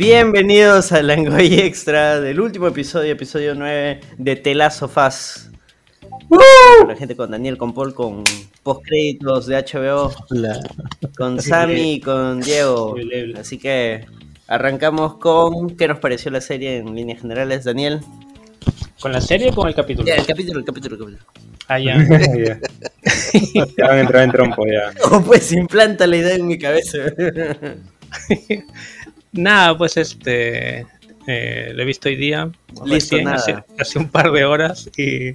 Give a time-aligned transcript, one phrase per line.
[0.00, 5.50] Bienvenidos a Langoy Extra del último episodio, episodio 9 de Telazo Faz.
[6.88, 8.24] La gente con Daniel, con Paul, con
[8.62, 10.10] postcréditos de HBO,
[11.18, 12.96] con Sammy y con Diego.
[13.38, 14.06] Así que
[14.46, 18.00] arrancamos con qué nos pareció la serie en líneas generales, Daniel.
[19.02, 20.08] ¿Con la serie o con el capítulo?
[20.08, 21.18] Ya, el capítulo, el capítulo, el capítulo.
[21.68, 21.98] Ah, ya.
[23.76, 24.94] ya van a entrar en trompo ya.
[25.12, 27.00] Oh, pues implanta la idea en mi cabeza.
[29.32, 30.86] Nada, pues este.
[31.26, 32.50] eh, lo he visto hoy día.
[32.86, 33.28] Recién.
[33.28, 34.88] Hace, hace un par de horas.
[34.96, 35.32] Y.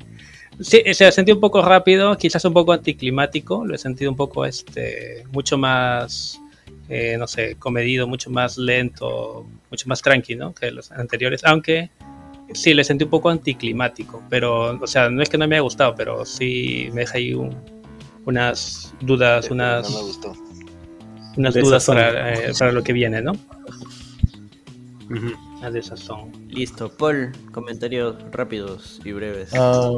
[0.60, 3.66] Sí, o sea, sentí un poco rápido, quizás un poco anticlimático.
[3.66, 5.24] Lo he sentido un poco este.
[5.32, 6.40] Mucho más.
[6.90, 11.44] eh, no sé, comedido, mucho más lento, mucho más tranquilo que los anteriores.
[11.46, 11.90] Aunque.
[12.54, 15.64] Sí, le sentí un poco anticlimático, pero, o sea, no es que no me haya
[15.64, 17.58] gustado, pero sí me deja ahí un-
[18.24, 20.34] unas dudas, unas, No me gustó.
[21.38, 21.96] Unas dudas sazón.
[21.98, 23.34] para, eh, para lo que viene, ¿no?
[25.60, 26.32] Una de esas son.
[26.50, 29.50] Listo, Paul, comentarios rápidos y breves.
[29.54, 29.90] Ah,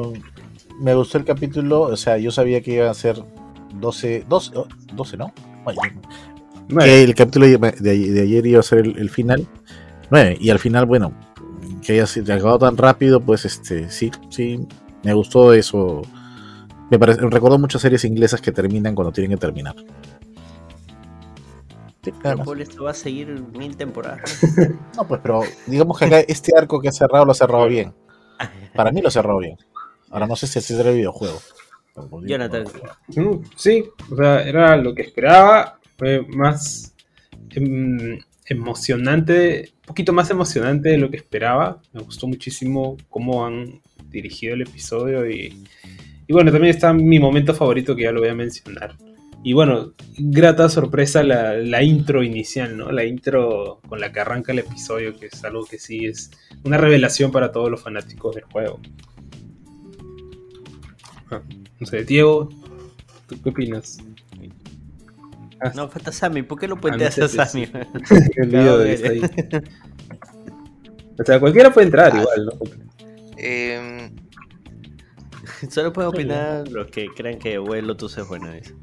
[0.80, 3.22] me gustó el capítulo, o sea, yo sabía que iba a ser
[3.74, 5.32] 12, 12, oh, 12 ¿no?
[5.66, 5.76] Ay,
[6.78, 9.46] que el capítulo de, ayer iba a ser el, el final,
[10.10, 11.12] 9, y al final, bueno,
[11.82, 14.60] que haya sido- acabado tan rápido, pues este, sí, sí,
[15.04, 16.02] me gustó eso.
[16.90, 19.74] Me parece, recordó muchas series inglesas que terminan cuando tienen que terminar.
[22.10, 22.44] Sí, Pero.
[22.44, 24.40] Paul, esto va a seguir mil temporadas.
[24.96, 27.94] No, pues, pero digamos que acá este arco que ha cerrado lo ha cerrado bien.
[28.74, 29.56] Para mí lo ha cerrado bien.
[30.10, 31.38] Ahora no sé si así será el videojuego.
[32.24, 32.64] Jonathan.
[33.08, 35.78] Mm, Sí, o sea, era lo que esperaba.
[35.96, 36.94] Fue más
[37.50, 41.80] em, emocionante, un poquito más emocionante de lo que esperaba.
[41.92, 45.64] Me gustó muchísimo cómo han dirigido el episodio y,
[46.26, 48.96] y bueno, también está mi momento favorito que ya lo voy a mencionar.
[49.44, 52.90] Y bueno, grata sorpresa la, la intro inicial, ¿no?
[52.90, 56.30] La intro con la que arranca el episodio, que es algo que sí es
[56.64, 58.80] una revelación para todos los fanáticos del juego.
[61.30, 61.42] Ah,
[61.78, 62.48] no sé, Diego,
[63.28, 63.98] ¿tú qué opinas?
[65.60, 66.42] Ah, No, falta Sammy.
[66.42, 67.68] ¿Por qué lo puenteas Ah, no a Sammy?
[68.36, 69.20] el video de está ahí.
[71.20, 72.52] O sea, cualquiera puede entrar Ah, igual, ¿no?
[73.36, 74.14] Em,
[75.68, 78.52] Solo pueden opinar los que crean que Well Lotus es bueno.
[78.52, 78.74] dice.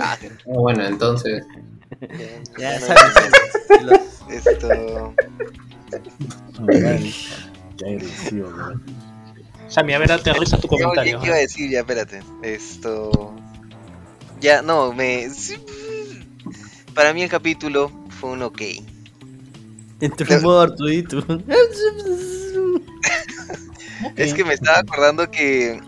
[0.00, 1.44] Ah, bueno, entonces.
[2.58, 4.10] Ya bueno, sabes.
[4.30, 5.14] Esto.
[9.68, 11.20] Sammy, a ver, aterriza tu ¿Qué, comentario.
[11.20, 11.70] qué iba a decir?
[11.70, 12.20] Ya, espérate.
[12.42, 13.34] Esto.
[14.40, 15.28] Ya, no, me.
[16.94, 17.90] Para mí el capítulo
[18.20, 18.62] fue un ok.
[20.00, 21.24] En tu humor, tú y tú.
[24.16, 25.80] Es que me estaba acordando que.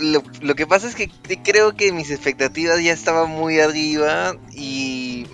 [0.00, 1.10] Lo, lo que pasa es que
[1.42, 5.26] creo que mis expectativas ya estaban muy arriba y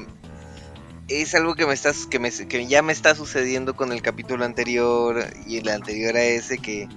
[1.08, 4.44] es algo que me está que, me, que ya me está sucediendo con el capítulo
[4.44, 6.88] anterior y el anterior a ese que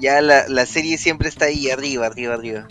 [0.00, 2.68] ya la, la serie siempre está ahí arriba, arriba, arriba.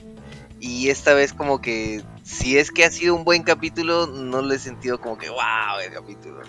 [0.60, 4.54] Y esta vez como que si es que ha sido un buen capítulo, no lo
[4.54, 6.42] he sentido como que wow el capítulo.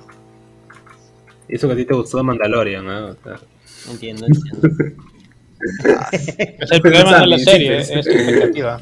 [1.48, 3.06] Eso que a ti te gustó de Mandalorian, ¿no?
[3.08, 3.40] O sea,
[3.90, 4.68] Entiendo, entiendo.
[6.58, 8.80] Es el problema de la serie, es expectativa.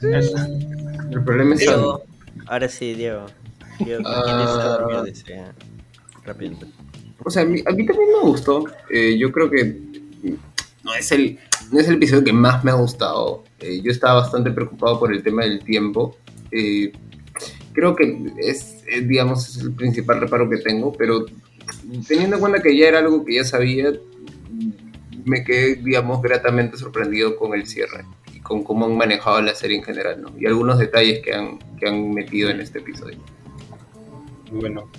[0.00, 1.68] El problema es
[2.46, 3.26] ahora sí, Diego.
[3.78, 5.02] Diego, ¿quién Ah.
[5.04, 5.42] Dice.
[6.24, 6.56] Rápido.
[7.24, 8.64] O sea, a mí, a mí también me gustó.
[8.90, 9.80] Eh, yo creo que
[10.82, 11.38] no es, el,
[11.70, 13.44] no es el episodio que más me ha gustado.
[13.60, 16.16] Eh, yo estaba bastante preocupado por el tema del tiempo.
[16.50, 16.92] Eh,
[17.72, 21.24] creo que es, eh, digamos, es el principal reparo que tengo, pero
[22.06, 23.92] teniendo en cuenta que ya era algo que ya sabía,
[25.24, 29.78] me quedé, digamos, gratamente sorprendido con el cierre y con cómo han manejado la serie
[29.78, 30.32] en general, ¿no?
[30.38, 33.18] Y algunos detalles que han, que han metido en este episodio.
[34.52, 34.90] bueno.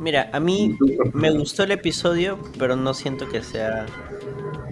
[0.00, 0.76] Mira, a mí
[1.12, 3.86] me gustó el episodio, pero no siento que sea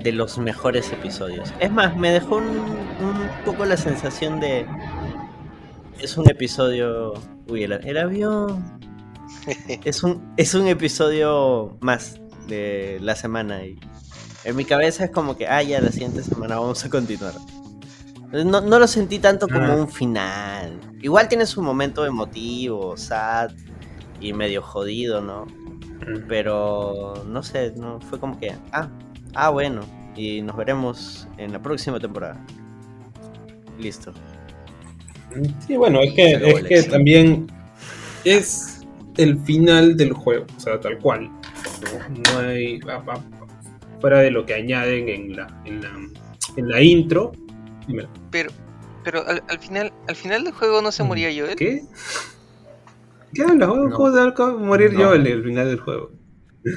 [0.03, 1.55] de los mejores episodios.
[1.61, 4.67] Es más, me dejó un, un poco la sensación de...
[6.01, 7.15] Es un episodio...
[7.49, 8.81] Uy, el, el avión...
[9.85, 13.79] Es un, es un episodio más de la semana y
[14.45, 17.35] en mi cabeza es como que, ah, ya la siguiente semana vamos a continuar.
[18.33, 19.75] No, no lo sentí tanto como Ah.
[19.77, 20.79] un final.
[21.03, 23.51] Igual tiene su momento emotivo, sad
[24.21, 25.45] y medio jodido, ¿no?
[25.45, 26.27] Mm.
[26.29, 28.89] Pero no sé, no fue como que, ah,
[29.35, 29.83] ah, bueno,
[30.17, 32.43] y nos veremos en la próxima temporada.
[33.79, 34.13] Listo.
[35.67, 37.47] Sí, bueno, es que, es que también
[38.25, 38.81] es
[39.17, 41.31] el final del juego, o sea, tal cual.
[42.33, 42.81] No hay.
[44.03, 45.91] Fuera de lo que añaden en la, en la,
[46.57, 47.33] en la intro.
[47.89, 48.11] Dímelo.
[48.31, 48.51] Pero,
[49.05, 51.57] pero al, al final, al final del juego no se moría Joel.
[51.57, 51.83] ¿Qué?
[53.33, 53.69] ¿Qué hablas?
[53.69, 53.91] No.
[53.91, 54.99] ¿Cómo se va a morir No.
[55.01, 56.11] yo al al final del juego?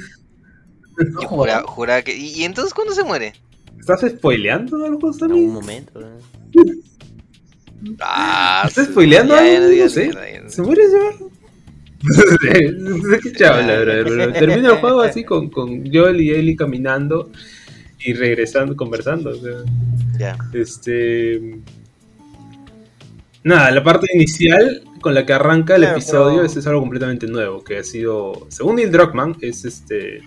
[1.21, 2.15] Yo juraba, juraba que.
[2.15, 3.33] ¿Y, entonces cuándo se muere?
[3.77, 5.39] ¿Estás spoileando algo, En Sammy?
[5.39, 5.99] algún momento.
[5.99, 6.73] ¿eh?
[7.99, 9.71] Ah, ¿Estás spoileando ya, algo?
[9.71, 10.07] ya no No sé.
[10.43, 11.31] no- ¿Se muere Joel?
[12.05, 14.03] ¿De qué chabla, brother?
[14.05, 17.31] Pero Termina el juego así con, con Joel y Ellie caminando
[17.99, 19.31] y regresando, conversando.
[19.31, 21.59] O sea, este.
[23.43, 26.79] Nada, la parte inicial con la que arranca el Claro, episodio pero- es, es algo
[26.81, 30.21] completamente nuevo, que ha sido, según Neil Druckmann, es este,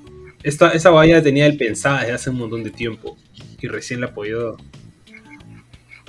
[0.44, 3.16] esta, esa valla tenía él pensada desde hace un montón de tiempo
[3.60, 4.56] y recién la ha podido...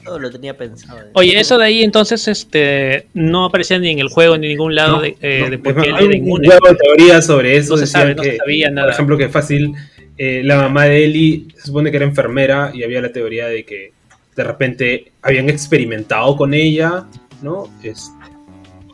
[0.10, 1.00] Todo lo tenía pensado.
[1.00, 1.04] ¿eh?
[1.14, 4.76] Oye, eso de ahí entonces este no aparecía ni en el juego ni en ningún
[4.76, 6.48] lado No, de, eh, no, de por qué él hay era un inmune.
[6.50, 7.74] huevo de teorías sobre eso.
[7.74, 8.88] No se sabe, no se que, sabía nada.
[8.88, 9.74] Por ejemplo, que fácil,
[10.18, 13.64] eh, la mamá de Ellie se supone que era enfermera y había la teoría de
[13.66, 13.92] que
[14.36, 17.06] de repente habían experimentado con ella,
[17.42, 17.68] ¿no?
[17.84, 18.12] Es-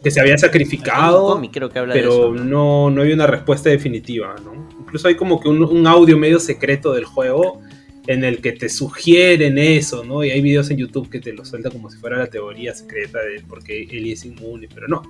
[0.03, 1.25] que se había sacrificado.
[1.29, 2.43] cómic, creo que habla de pero eso, ¿no?
[2.43, 4.67] no, no había una respuesta definitiva, ¿no?
[4.81, 7.59] Incluso hay como que un, un audio medio secreto del juego
[8.07, 10.23] en el que te sugieren eso, ¿no?
[10.23, 13.19] Y hay videos en YouTube que te lo suelta como si fuera la teoría secreta
[13.19, 15.01] de por qué Ellie es inmune, pero no.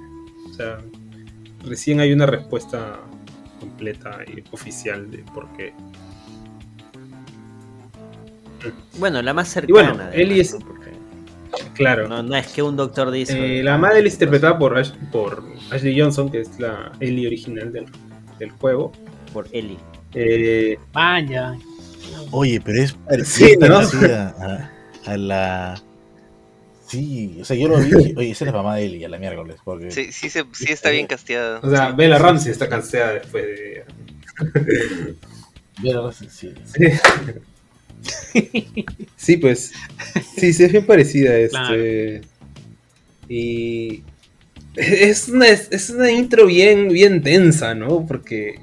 [0.49, 0.77] O sea,
[1.65, 2.99] recién hay una respuesta
[3.59, 5.73] completa y oficial de por qué.
[8.97, 9.73] Bueno, la más Y cercana.
[9.73, 10.57] bueno, además, Ellie es-
[11.73, 12.07] Claro.
[12.07, 13.59] No, no es que un doctor dice.
[13.59, 17.71] Eh, la madre es interpretada por, Ash- por Ashley Johnson, que es la Ellie original
[17.71, 17.85] del,
[18.39, 18.91] del juego.
[19.33, 19.77] Por Ellie.
[20.13, 21.55] Eh, Vaya.
[22.31, 24.35] Oye, pero es parecida
[25.05, 25.81] a, a la.
[26.87, 28.13] Sí, o sea, yo lo vi.
[28.17, 29.57] Oye, esa es la mamá de Eli, a la miércoles.
[29.63, 31.59] Porque Sí, sí, se- sí está bien casteado.
[31.63, 33.83] o sea, Bella Ramsey está cansada después de...
[35.81, 36.53] Pero, sí, sí.
[39.15, 39.71] Sí, pues.
[40.37, 41.35] Sí, sí, es bien parecida.
[41.37, 41.57] Este.
[41.57, 41.75] Claro.
[43.29, 44.03] Y.
[44.75, 48.05] Es una, es una intro bien, bien densa, ¿no?
[48.05, 48.59] Porque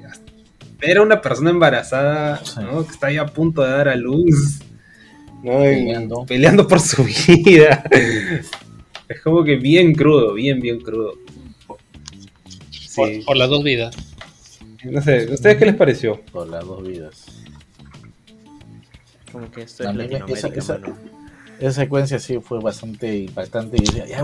[0.85, 2.59] ver a una persona embarazada, Sí.
[2.61, 2.85] ¿no?
[2.85, 4.59] Que está ahí a punto de dar a luz,
[5.43, 6.25] Peleando.
[6.25, 7.03] peleando por su
[7.43, 7.83] vida.
[9.09, 11.13] Es como que bien crudo, bien, bien crudo.
[12.95, 13.21] Por, Sí.
[13.25, 13.95] por las dos vidas.
[14.83, 16.21] No sé, ¿a ustedes qué les pareció?
[16.31, 17.25] Por las dos vidas.
[19.31, 20.97] Como que esto es Latinoamérica, esa- esa- mano.
[21.59, 23.77] Esa secuencia sí fue bastante impactante.
[23.77, 24.23] Y decía, ya,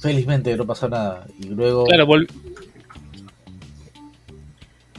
[0.00, 1.26] felizmente no pasó nada.
[1.38, 1.84] Y luego.
[1.84, 2.28] Claro, vol-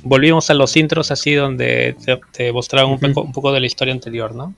[0.05, 3.65] volvimos a los intros así donde te, te mostraban un, poco, un poco de la
[3.65, 4.53] historia anterior, ¿no?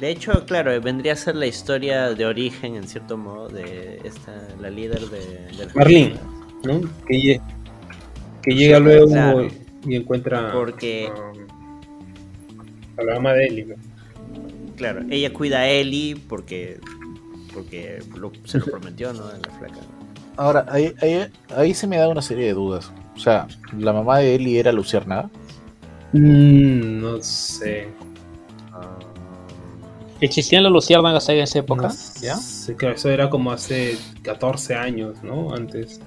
[0.00, 4.32] De hecho, claro, vendría a ser la historia de origen, en cierto modo, de esta,
[4.60, 6.14] la líder de, del Marlene.
[6.62, 6.80] ¿no?
[7.06, 7.40] Que, lle-
[8.42, 9.48] que llega luego Claro.
[9.84, 11.48] y encuentra Porque- um,
[12.96, 13.64] a la mamá de Ellie.
[13.66, 13.74] ¿no?
[14.76, 16.78] Claro, ella cuida a Ellie porque
[17.52, 19.24] porque lo- se lo prometió, ¿no?
[19.26, 19.80] A la flaca.
[20.36, 21.26] Ahora, ahí, ahí,
[21.56, 22.92] ahí se me da una serie de dudas.
[23.18, 25.28] O sea, la mamá de Eli era Luciérnaga.
[26.12, 27.88] Mm, no sé.
[30.20, 31.88] ¿Existían los luciérnagas ahí en esa época?
[31.88, 32.36] No ¿Ya?
[32.36, 35.52] sé, claro, eso era como hace 14 años, ¿no?
[35.52, 36.00] Antes.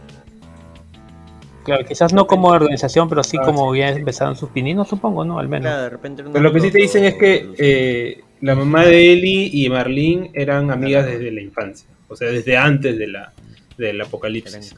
[1.65, 5.37] Claro, quizás no como organización, pero sí Ah, como ya empezaron sus pininos, supongo, ¿no?
[5.37, 5.67] Al menos.
[5.67, 6.23] Claro, de repente.
[6.23, 10.31] Pero lo que sí te dicen es que eh, la mamá de Ellie y Marlene
[10.33, 11.89] eran amigas desde la infancia.
[12.07, 13.33] O sea, desde antes de la,
[13.77, 14.73] del apocalipsis.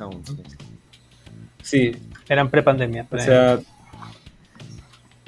[1.62, 1.91] Sí,
[2.30, 3.03] Eran pre-pandemia.
[3.03, 3.60] o pre- sea,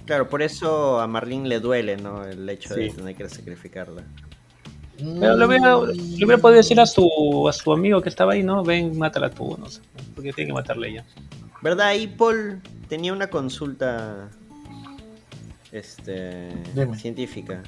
[0.05, 2.23] Claro, por eso a Marlene le duele, ¿no?
[2.25, 2.95] El hecho de Sí.
[2.95, 4.03] tener que sacrificarla.
[4.97, 8.43] Pero le hubiera, le hubiera podido decir a su, a su amigo que estaba ahí,
[8.43, 8.63] ¿no?
[8.63, 9.81] Ven, mátala tú, no sé.
[10.13, 11.05] Porque tiene que matarle ella.
[11.61, 11.87] ¿Verdad?
[11.87, 14.29] Ahí Paul tenía una consulta
[15.71, 16.97] este Dime.
[16.97, 17.63] científica.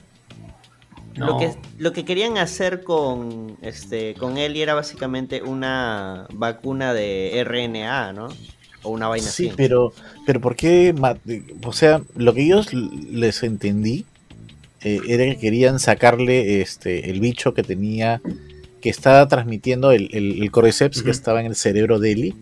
[1.15, 1.25] No.
[1.25, 7.41] Lo que lo que querían hacer con este con Ellie era básicamente una vacuna de
[7.43, 8.27] RNA, ¿no?
[8.84, 9.53] O una vaina Sí, así.
[9.57, 9.93] pero,
[10.25, 10.93] pero ¿por qué?
[11.65, 12.62] O sea, lo que yo
[13.10, 14.05] les entendí
[14.84, 18.22] eh, era que querían sacarle este el bicho que tenía,
[18.81, 22.36] que estaba transmitiendo el, el, el cordyceps que estaba en el cerebro de Eli,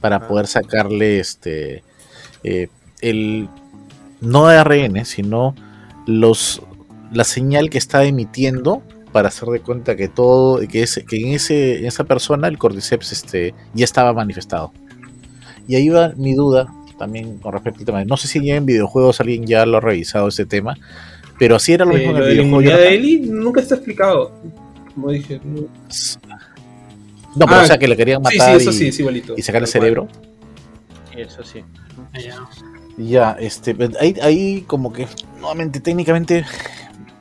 [0.00, 0.28] para Ah.
[0.28, 1.84] poder sacarle este
[2.42, 2.68] eh,
[3.00, 3.48] el
[4.20, 5.54] no ARN, sino
[6.06, 6.62] los
[7.12, 11.28] la señal que estaba emitiendo para hacer de cuenta que todo que ese, que en
[11.34, 14.72] ese en esa persona el cordyceps este ya estaba manifestado.
[15.70, 16.66] Y ahí va mi duda
[16.98, 18.04] también con respecto al tema.
[18.04, 20.76] No sé si ya en videojuegos alguien ya lo ha revisado ese tema,
[21.38, 22.62] pero así era lo eh, mismo en lo el de la videojuego.
[22.72, 22.94] inmunidad de.
[22.96, 24.32] Ellie nunca está explicado.
[24.94, 25.40] Como dije.
[25.44, 25.60] No,
[27.36, 28.98] No, pero Ah, o sea que le querían sí, matar sí, eso y, sí, es
[28.98, 29.34] igualito.
[29.36, 30.08] y sacar el cerebro.
[31.16, 31.62] Eso sí.
[32.14, 32.36] Ya.
[32.98, 35.06] Ya, este, pues, ahí, ahí como que
[35.38, 36.44] nuevamente técnicamente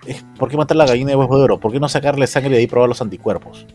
[0.07, 1.59] es, ¿por qué matar la gallina de huevo de oro?
[1.59, 3.65] ¿Por qué no sacarle sangre y ahí probar los anticuerpos?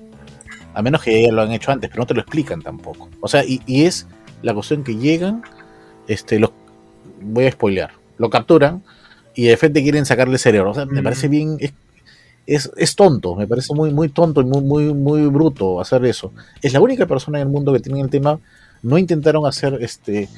[0.75, 3.09] A menos que ya lo han hecho antes, pero no te lo explican tampoco.
[3.21, 4.07] O sea, y, y es
[4.45, 5.43] la cuestión que llegan,
[6.07, 6.51] este, los
[7.21, 8.83] voy a spoilear, lo capturan
[9.35, 10.71] y de frente quieren sacarle el cerebro.
[10.71, 11.05] O sea, me Mm.
[11.05, 11.73] parece bien, es,
[12.47, 16.33] es, es tonto, me parece muy, muy tonto y muy, muy, muy bruto hacer eso.
[16.63, 18.39] Es la única persona en el mundo que tiene el tema.
[18.83, 20.29] No intentaron hacer este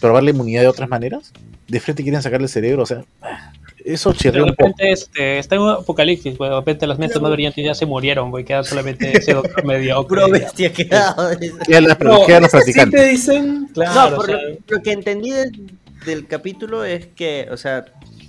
[0.00, 1.32] probar la inmunidad de otras maneras.
[1.66, 3.04] De frente quieren sacarle el cerebro, o sea,
[3.94, 4.62] eso De un poco.
[4.68, 7.86] repente este, está en un apocalipsis, pues, de repente las mentes más brillantes ya se
[7.86, 10.08] murieron, voy queda solamente ese doctor mediocre.
[10.08, 11.30] Puro bestia quedado.
[11.66, 13.00] Quedan las- No, sí practicantes.
[13.00, 13.68] te dicen.
[13.74, 15.50] Claro, no, por o lo, sea, lo que entendí de-
[16.04, 17.84] del capítulo es que, o sea,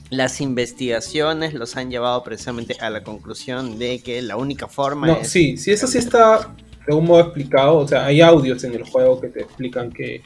[0.09, 5.17] las investigaciones los han llevado precisamente a la conclusión de que la única forma No,
[5.17, 5.29] es...
[5.29, 6.55] sí, sí, eso sí está
[6.87, 7.77] de un modo explicado.
[7.77, 10.21] O sea, hay audios en el juego que te explican que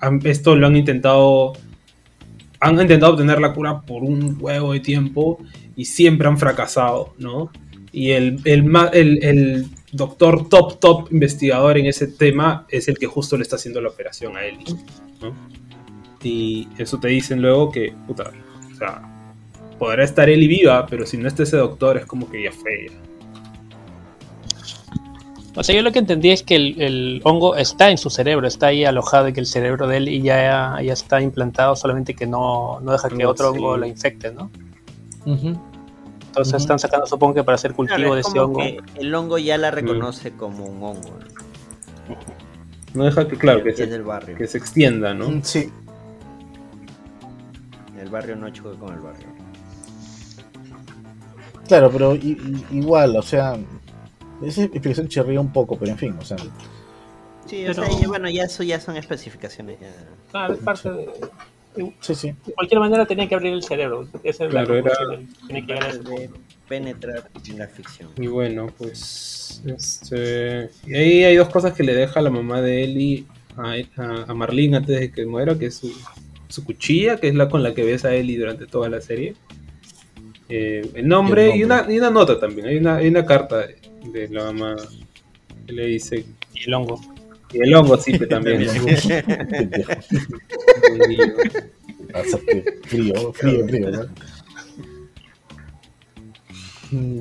[0.00, 1.52] han- esto lo han intentado.
[2.62, 5.38] Han intentado obtener la cura por un huevo de tiempo
[5.76, 7.50] y siempre han fracasado, ¿no?
[7.92, 13.06] Y el, el, el- el doctor top, top investigador en ese tema es el que
[13.06, 14.40] justo le está haciendo la operación a
[15.20, 15.34] ¿no?
[16.22, 18.30] Y eso te dicen luego que, puta,
[18.72, 19.02] o sea,
[19.78, 22.86] podrá estar Ellie viva, pero si no está ese doctor es como que ya fue.
[25.54, 28.46] O sea, yo lo que entendí es que el, el hongo está en su cerebro,
[28.46, 32.14] está ahí alojado y que el cerebro de él y ya, ya está implantado, solamente
[32.14, 33.58] que no, no deja que otro sí.
[33.58, 34.50] hongo lo infecte, ¿no?
[35.26, 38.58] Entonces están sacando, supongo que para hacer cultivo Claro, de es ese hongo.
[38.60, 41.10] que el hongo ya la reconoce como un hongo.
[42.08, 42.16] ¿no?
[42.94, 44.36] No deja que, claro, que se, del barrio.
[44.36, 45.42] que se extienda, ¿no?
[45.44, 45.70] Sí.
[48.00, 49.26] El barrio no choca con el barrio.
[51.68, 53.56] Claro, pero igual, o sea,
[54.46, 56.36] esa explicación chirría un poco, pero en fin, o sea,
[57.46, 59.78] Sí, Pero- o sea, y bueno, ya eso ya son especificaciones.
[59.80, 59.88] Ya.
[60.30, 61.08] Claro, es parte de,
[62.00, 62.34] sí, sí.
[62.46, 64.06] de cualquier manera tenía que abrir el cerebro.
[64.22, 64.92] Esa es la Claro, era-
[65.48, 66.30] Tiene que de
[66.68, 68.10] penetrar en la ficción.
[68.16, 69.60] Y bueno, pues.
[69.66, 74.24] Este, y ahí hay dos cosas que le deja la mamá de Ellie a, a,
[74.28, 75.92] a Marlene antes de que muera, que es su,
[76.48, 79.34] su cuchilla, que es la con la que ves a Ellie durante toda la serie.
[80.48, 81.82] Eh, el nombre, El Y, nombre.
[81.82, 82.66] una, y una nota también.
[82.68, 83.66] Hay una, hay una carta
[84.04, 84.76] de, la mamá
[85.66, 86.24] que le dice.
[86.54, 87.00] Y el hongo.
[87.52, 88.66] Y el hongo sí que también.
[92.84, 94.06] frío, frío, frío, ¿no?
[96.90, 97.20] Mm.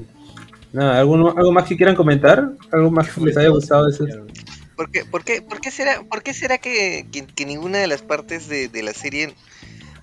[0.74, 2.54] Nada, ¿algo, ¿algo más que quieran comentar?
[2.72, 4.06] ¿Algo más que les haya gustado de ese?
[4.76, 7.88] ¿Por qué, por qué, por qué será, por qué será que, que- que ninguna de
[7.88, 9.34] las partes de, de la serie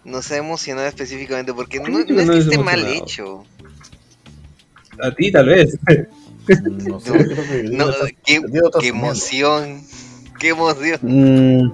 [0.04, 1.54] nos ha emocionado específicamente?
[1.54, 3.44] Porque no, ¿Cómo que no es que es esté mal hecho.
[5.02, 5.78] A ti, tal vez.
[6.83, 8.40] No sé, qué,
[8.88, 9.83] emoción.
[10.38, 10.99] Qué emoción.
[11.02, 11.73] Mm,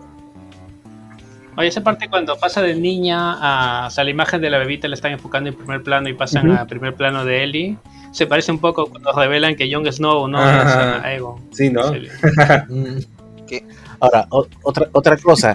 [1.56, 3.86] Oye, esa parte cuando pasa de niña a.
[3.86, 6.50] O sea, la imagen de la bebita la están enfocando en primer plano y pasan
[6.50, 6.60] Ujú.
[6.60, 7.76] a primer plano de Ellie.
[8.10, 10.62] Se parece un poco cuando revelan que Jon Snow no Ah.
[10.66, 11.36] es a Aegon.
[11.52, 11.82] sí, ¿no?
[12.68, 12.98] Mm.
[13.46, 13.64] ¿Qué?
[14.00, 15.54] Ahora, otra, otra cosa.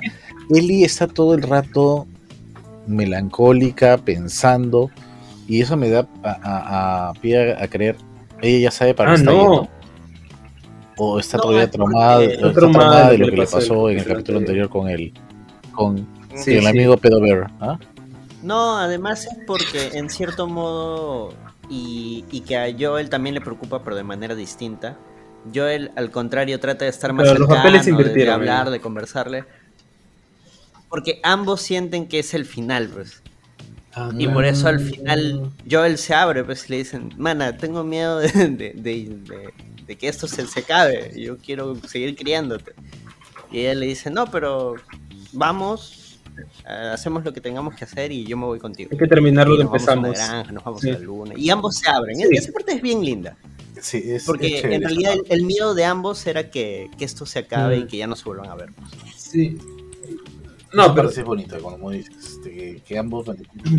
[0.50, 2.08] Ellie está todo el rato
[2.88, 4.90] melancólica, pensando,
[5.48, 7.96] y eso me da a, a- a pie a, creer.
[8.42, 9.42] Ella ya sabe para Ah, qué está no.
[9.42, 9.70] yendo.
[10.98, 13.90] O está No, todavía traumada, o Está está traumada traumada de lo que le pasó
[13.90, 14.70] en el capítulo anterior.
[14.70, 15.14] con el,
[15.72, 17.50] con Sí, el amigo Pedo Bear.
[17.62, 17.80] ¿ah?
[18.44, 21.34] No, además es porque en cierto modo,
[21.70, 24.98] y, y que a Joel también le preocupa, pero de manera distinta.
[25.56, 28.72] Joel, al contrario, trata de estar más Pero cercano, de- de, hablar, ¿eh?
[28.72, 29.46] de conversarle.
[30.90, 33.22] Porque ambos sienten que es el final, pues.
[33.94, 38.20] Ah, Y por eso al final Joel se abre, pues le dicen, mana, tengo miedo
[38.20, 39.54] de, de- de- de-
[39.88, 42.74] de que esto se, se acabe, yo quiero seguir criándote.
[43.52, 44.76] Y ella le dice, no, pero
[45.34, 46.20] vamos,
[46.68, 48.90] eh, hacemos lo que tengamos que hacer y yo me voy contigo.
[48.92, 50.18] Hay que terminar lo Y que nos vamos a empezamos.
[50.20, 50.90] una granja, nos vamos Sí.
[50.90, 51.34] a la luna.
[51.36, 52.16] Y ambos se abren.
[52.18, 52.28] Sí.
[52.32, 53.36] Esa parte es bien linda.
[53.82, 57.06] Sí, es, Porque es chévere en realidad el, el miedo de ambos era que, que
[57.06, 57.82] esto se acabe Mm.
[57.84, 58.70] y que ya no se vuelvan a ver.
[59.16, 59.58] Sí.
[60.74, 63.26] No, pero, parte es bonita, como dices, este, que, que ambos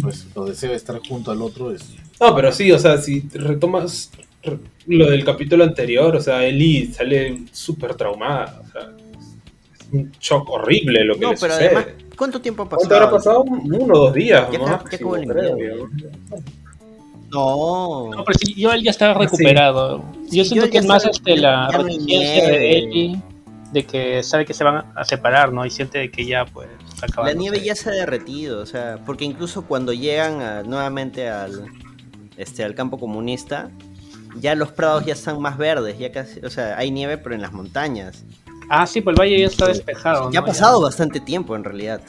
[0.02, 1.82] pues, lo deseo de estar junto al otro es
[2.20, 4.10] no, pero sí, o sea, si retomas
[4.42, 8.60] re- lo del capítulo anterior, o sea, Ellie sale súper traumada.
[8.66, 8.90] O sea,
[9.78, 11.66] es un shock horrible lo que No, le pero sucede.
[11.68, 12.88] además, ¿cuánto tiempo ha pasado?
[12.88, 13.40] ¿Cuánto habrá pasado?
[13.44, 14.66] Uno o dos días, Ya ¿no?
[15.58, 15.88] yo.
[17.30, 18.10] No.
[18.10, 19.24] No, pero sí, Joel ya estaba Ah, sí.
[19.24, 20.04] recuperado.
[20.30, 22.78] Yo Sí, siento que es más este, la reticencia de.
[22.78, 23.22] Ellie
[23.72, 25.64] de que sabe que se van a separar, ¿no?
[25.64, 27.38] Y siente de que ya, pues, está La acabando.
[27.40, 31.66] nieve ya se ha derretido, o sea, porque incluso cuando llegan a- nuevamente al,
[32.36, 33.70] este, al campo comunista,
[34.36, 37.42] ya los prados ya están más verdes, ya casi, o sea, hay nieve pero en
[37.42, 38.24] las montañas.
[38.68, 40.30] Ah, sí, pues el valle ya está despejado.
[40.30, 40.46] Ya ha ¿no?
[40.48, 42.00] pasado bastante tiempo en realidad.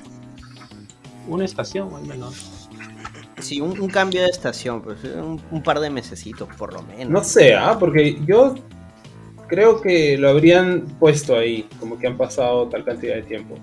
[1.28, 2.68] Una estación, al menos.
[3.40, 7.10] Sí, un, un cambio de estación, pues un, un par de mesecitos por lo menos.
[7.10, 7.78] No sé, ¿ah?
[7.80, 8.54] Porque yo
[9.52, 13.58] creo que lo habrían puesto ahí, como que han pasado tal cantidad de tiempo.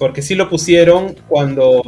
[0.00, 1.80] Porque sí lo pusieron cuando...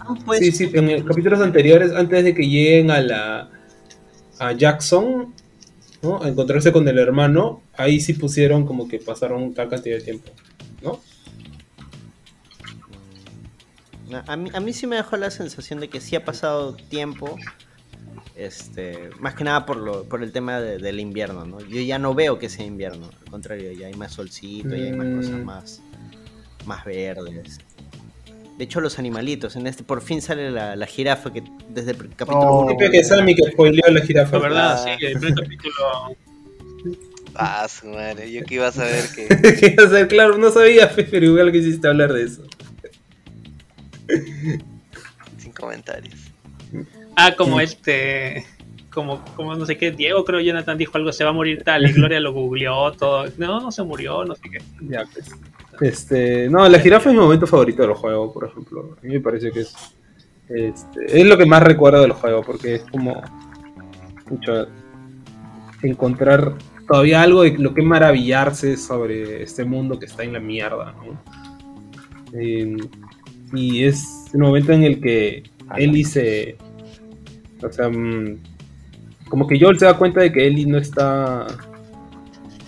[0.00, 3.50] Ah, pues, sí, sí, en los capítulos anteriores, antes de que lleguen a la...
[4.38, 5.32] a Jackson,
[6.02, 6.22] ¿no?
[6.22, 10.30] A encontrarse con el hermano, ahí sí pusieron como que pasaron tal cantidad de tiempo,
[10.82, 11.00] ¿no?
[14.26, 17.38] A mí, a mí sí me dejó la sensación de que sí ha pasado tiempo.
[18.36, 21.60] Este, más que nada por, lo, por el tema de- del invierno, ¿no?
[21.60, 24.92] Yo ya no veo que sea invierno, al contrario, ya hay más solcito, ya hay
[24.92, 25.16] más Mm.
[25.16, 25.82] cosas más,
[26.66, 27.58] más verdes.
[28.58, 31.96] De hecho, los animalitos, en este por fin sale la, la jirafa que desde el
[32.16, 32.64] capítulo Oh.
[32.66, 34.36] 1 Creo que Sammy que spoileó la jirafa.
[34.36, 34.96] La verdad, Ah.
[34.98, 35.74] sí, el primer capítulo.
[37.36, 39.26] Ah, su madre, yo que iba a saber que.
[39.76, 42.42] Que, o sea, claro, no sabía, pero igual quisiste hablar de eso.
[45.38, 46.23] Sin comentarios.
[47.16, 48.44] Ah, como este.
[48.92, 51.84] Como, como no sé qué, Diego creo Jonathan dijo algo, se va a morir tal,
[51.84, 53.24] y Gloria lo googleó todo.
[53.38, 54.58] No, no se murió, no sé qué.
[54.88, 55.30] Ya, pues.
[55.80, 58.96] Este, no, la jirafa es mi momento favorito del juego, por ejemplo.
[58.96, 59.74] A mí me parece que es.
[60.48, 63.20] Este, es lo que más recuerdo del juego, porque es como.
[64.28, 64.66] Pucha,
[65.82, 66.54] encontrar
[66.86, 71.20] todavía algo de lo que maravillarse sobre este mundo que está en la mierda, ¿no?
[72.38, 72.76] Eh,
[73.52, 75.44] y es el momento en el que
[75.76, 76.56] Ellie se.
[77.66, 78.38] O sea, mm,
[79.28, 81.46] como que Joel se da cuenta de que Ellie no está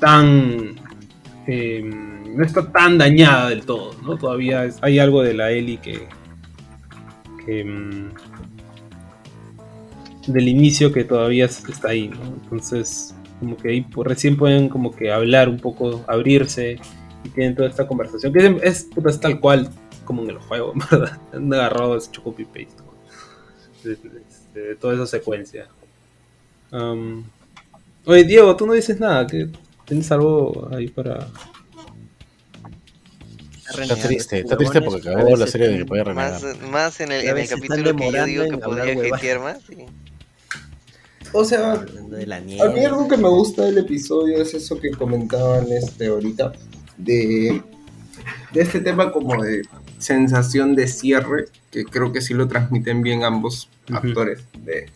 [0.00, 0.74] tan.
[1.46, 1.82] eh,
[2.34, 4.16] no está tan dañada del todo, ¿no?
[4.16, 6.06] Todavía hay algo de la Ellie que.
[7.64, 8.08] mm,
[10.26, 12.20] del inicio que todavía es- está ahí, ¿no?
[12.42, 16.78] Entonces, como que ahí recién pueden como que hablar un poco, abrirse
[17.22, 18.88] y tienen toda esta conversación, que es,
[19.20, 19.68] tal cual
[20.04, 21.18] como en el juego, ¿verdad?
[21.32, 22.82] Han agarrado ese copy paste.
[24.56, 25.68] De, de- de toda esa secuencia.
[26.72, 27.24] Um,
[28.04, 29.48] oye, Diego, tú no dices nada, que
[29.84, 31.28] ¿tienes algo ahí para...?
[33.82, 36.40] Está triste, está triste porque acabó la serie de que podía renegar.
[36.40, 39.58] Más, más en el, en capítulo que yo digo que podría hatear más.
[39.62, 39.86] sí.
[41.32, 44.78] O sea, Hablando de la A mí algo que me gusta del episodio es eso
[44.78, 46.52] que comentaban este ahorita,
[46.96, 47.60] de,
[48.52, 49.62] de este tema como de
[49.98, 53.96] sensación de cierre, que creo que sí lo transmiten bien ambos Ujú.
[53.98, 54.44] actores.
[54.64, 54.86] De,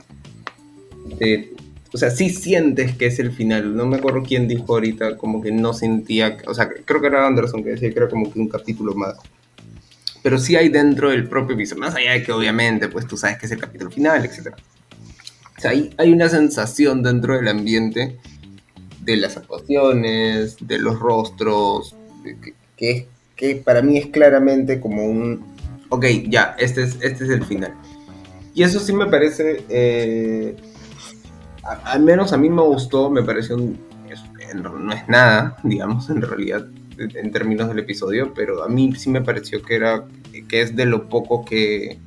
[1.18, 1.54] de-
[1.92, 3.74] o sea, sí sientes que es el final.
[3.74, 7.26] No me acuerdo quién dijo ahorita como que no sentía, o sea, creo que era
[7.26, 9.14] Anderson que decía que era como que un capítulo más.
[10.22, 13.38] Pero sí hay dentro del propio episodio, más allá de que obviamente pues tú sabes
[13.38, 14.56] que es el capítulo final, etcétera.
[15.56, 18.18] O sea, hay, hay una sensación dentro del ambiente
[19.00, 23.08] de las actuaciones, de los rostros, de que, que,
[23.40, 25.46] que para mí es claramente como un,
[25.88, 27.72] ok, ya, este es, este es el final.
[28.53, 30.57] Y eso sí me parece, eh,
[31.62, 36.66] al menos a mí me gustó, me pareció, no es nada, digamos, en realidad,
[36.98, 40.05] en términos del episodio, pero a mí sí me pareció que era,
[40.46, 41.98] que es de lo poco que,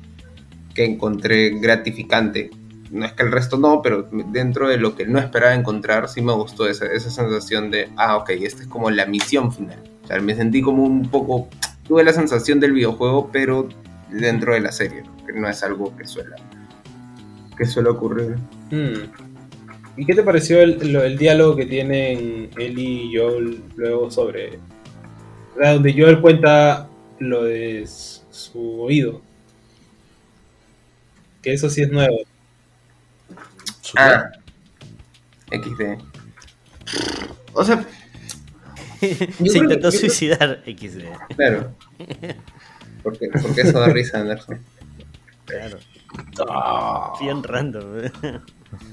[0.72, 2.52] que encontré gratificante
[2.90, 6.22] no es que el resto no, pero dentro de lo que no esperaba encontrar, sí
[6.22, 9.78] me gustó esa, esa sensación de, ah, ok, esta es como la misión final.
[10.04, 11.48] O sea, me sentí como un poco,
[11.86, 13.68] tuve la sensación del videojuego, pero
[14.10, 16.36] dentro de la serie, que no es algo que suele,
[17.56, 18.36] que suele ocurrir.
[18.70, 19.10] Hmm.
[19.96, 24.58] ¿Y qué te pareció el, lo- el diálogo que tienen Ellie y Joel luego sobre...
[25.56, 26.88] donde Joel cuenta
[27.20, 29.22] lo de su oído?
[31.42, 32.16] Que eso sí es nuevo.
[33.96, 34.30] Ah,
[35.50, 35.98] XD.
[37.52, 37.84] O sea,
[39.00, 41.02] Se que- intentó creo- suicidar XD.
[41.36, 41.74] claro.
[43.02, 44.58] Porque, porque eso da risa, Anderson.
[45.44, 45.78] Claro.
[46.48, 47.12] Ah.
[47.20, 48.02] Bien random.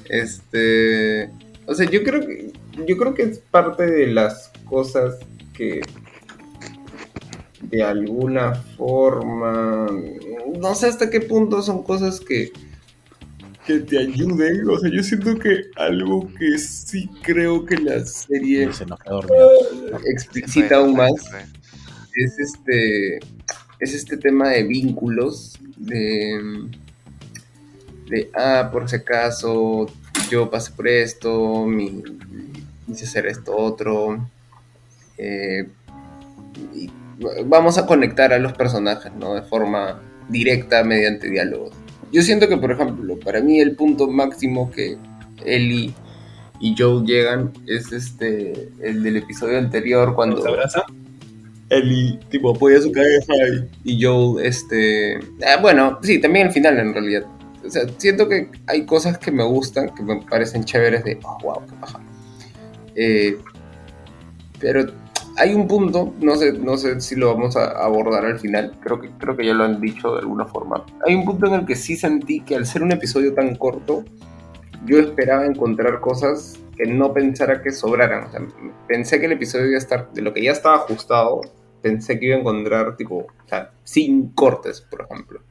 [0.10, 1.30] Este,
[1.66, 2.52] o sea, yo creo que
[2.88, 5.16] yo creo que es parte de las cosas
[5.54, 5.82] que
[7.62, 9.88] de alguna forma
[10.60, 12.52] no sé hasta qué punto son cosas que
[13.72, 18.70] que te ayuden, o sea, yo siento que algo que sí creo que la serie
[18.70, 20.00] Y se nos quedó dormido.
[20.06, 21.12] explicita aún más
[22.16, 23.20] es este
[23.80, 26.70] es este tema de vínculos de
[28.10, 29.88] de ah por si acaso
[30.30, 32.04] yo pasé por esto mi
[32.86, 34.28] quise hacer esto otro
[35.18, 35.68] eh,
[36.74, 36.90] y
[37.46, 41.81] vamos a conectar a los personajes no de forma directa mediante diálogos
[42.12, 44.97] yo siento que por ejemplo para mí el punto máximo que
[45.45, 45.93] Ellie
[46.60, 50.84] y Joe llegan es este el del episodio anterior cuando ¿Se abraza?
[51.71, 53.34] Ellie, tipo, apoya su cabeza
[53.86, 55.17] y, y Joel, este...
[55.47, 57.24] ah, bueno, sí, también al final en realidad.
[57.65, 61.38] o sea, siento que hay cosas que me gustan, que me parecen chéveres de, oh,
[61.41, 62.00] wow, qué paja.
[62.95, 63.38] Eh,
[64.60, 64.86] pero
[65.38, 69.00] hay un punto, no sé, no sé si lo vamos a abordar al final, creo
[69.00, 70.86] que, creo que ya lo han dicho de alguna forma.
[71.06, 74.04] Hay un punto en el que sí sentí que al ser un episodio tan corto,
[74.86, 78.26] yo esperaba encontrar cosas que no pensara que sobraran.
[78.26, 78.41] O sea,
[78.88, 81.41] pensé que el episodio iba a estar, de lo que ya estaba ajustado,
[81.82, 85.41] pensé que iba a encontrar, tipo, o sea, sin cortes, por ejemplo.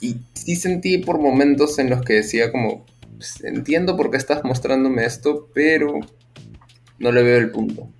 [0.00, 2.86] Y sí sentí por momentos en los que decía como,
[3.16, 6.00] pues, entiendo por qué estás mostrándome esto, pero
[6.98, 7.90] no le veo el punto.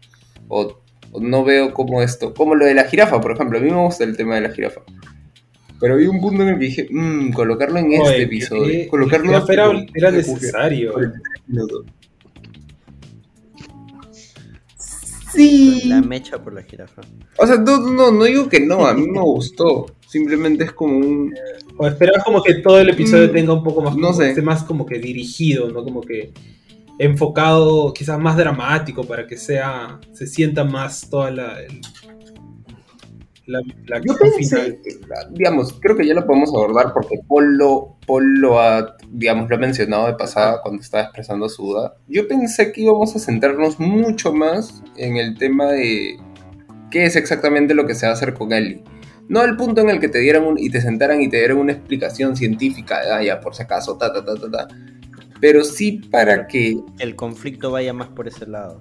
[0.50, 0.78] O,
[1.12, 3.58] o no veo como esto, como lo de la jirafa, por ejemplo.
[3.58, 4.82] A mí me gusta el tema de la jirafa.
[5.80, 8.64] Pero había un punto en el que dije, mmm, colocarlo en Oye, este episodio.
[8.66, 10.92] que- colocarlo que era, tipo, era necesario.
[15.32, 15.82] Sí.
[15.86, 17.02] La mecha por la jirafa.
[17.38, 19.86] O sea, no, no, no digo que no, a mí me gustó.
[20.06, 21.32] Simplemente es como un.
[21.76, 24.30] O esperabas como que todo el episodio Mm, tenga un poco más, no como- sé.
[24.30, 25.84] esté más como que dirigido, ¿no?
[25.84, 26.32] Como que
[27.00, 31.80] enfocado, quizás más dramático para que sea, se sienta más toda la, el-
[33.46, 34.78] la, la Yo pensé,
[35.32, 39.56] digamos, creo que ya lo podemos abordar porque Paul lo, Paul lo ha, digamos, lo
[39.56, 41.94] ha mencionado de pasada cuando estaba expresando su duda.
[42.06, 46.16] Yo pensé que íbamos a centrarnos mucho más en el tema de
[46.90, 48.84] qué es exactamente lo que se va a hacer con Ellie.
[49.28, 51.56] No al punto en el que te dieran un, y te sentaran y te dieran
[51.56, 54.68] una explicación científica, de, ah, ya, por si acaso, ta, ta, ta, ta, ta.
[55.40, 58.81] Pero sí para que El conflicto vaya más por ese lado.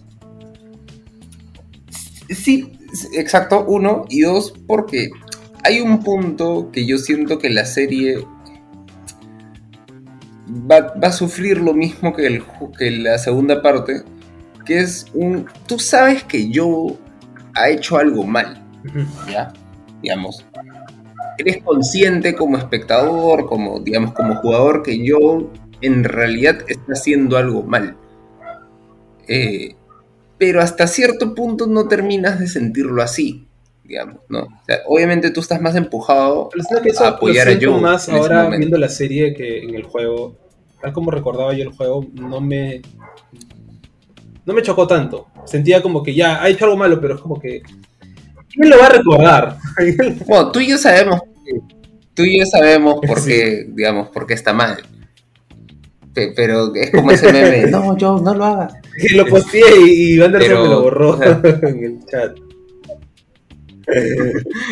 [2.29, 2.71] Sí,
[3.15, 4.05] exacto, uno.
[4.09, 5.09] Y dos, porque
[5.63, 8.25] hay un punto que yo siento que la serie
[10.69, 12.43] va, va a sufrir lo mismo que, el,
[12.77, 14.03] que la segunda parte,
[14.65, 15.47] que es un...
[15.67, 16.97] Tú sabes que yo
[17.55, 18.63] ha hecho algo mal.
[19.29, 19.51] ¿ya?
[20.01, 20.45] Digamos.
[21.37, 25.49] Eres consciente como espectador, como, digamos, como jugador, que yo
[25.81, 27.95] en realidad está haciendo algo mal.
[29.27, 29.75] Eh,
[30.37, 33.47] pero hasta cierto punto no terminas de sentirlo así,
[33.83, 34.43] digamos, ¿no?
[34.43, 37.71] O sea, obviamente tú estás más empujado Pero sabes que eso a apoyar lo a
[37.73, 40.35] Joe más ahora viendo la serie que en el juego.
[40.81, 42.81] Tal como recordaba yo el juego, no me.
[44.45, 45.27] No me chocó tanto.
[45.45, 47.61] Sentía como que ya ha hecho algo malo, pero es como que.
[48.51, 49.57] ¿Quién lo va a recordar?
[50.25, 51.19] Bueno, tú y yo sabemos,
[52.13, 53.29] tú y yo sabemos por Sí.
[53.29, 54.77] qué, digamos, por qué está mal.
[56.27, 58.73] Pe- Pero es como ese meme, no, Joe, no lo hagas.
[58.99, 62.35] Que lo posteé y, y Anderson Pero, me lo borró o sea- en el chat.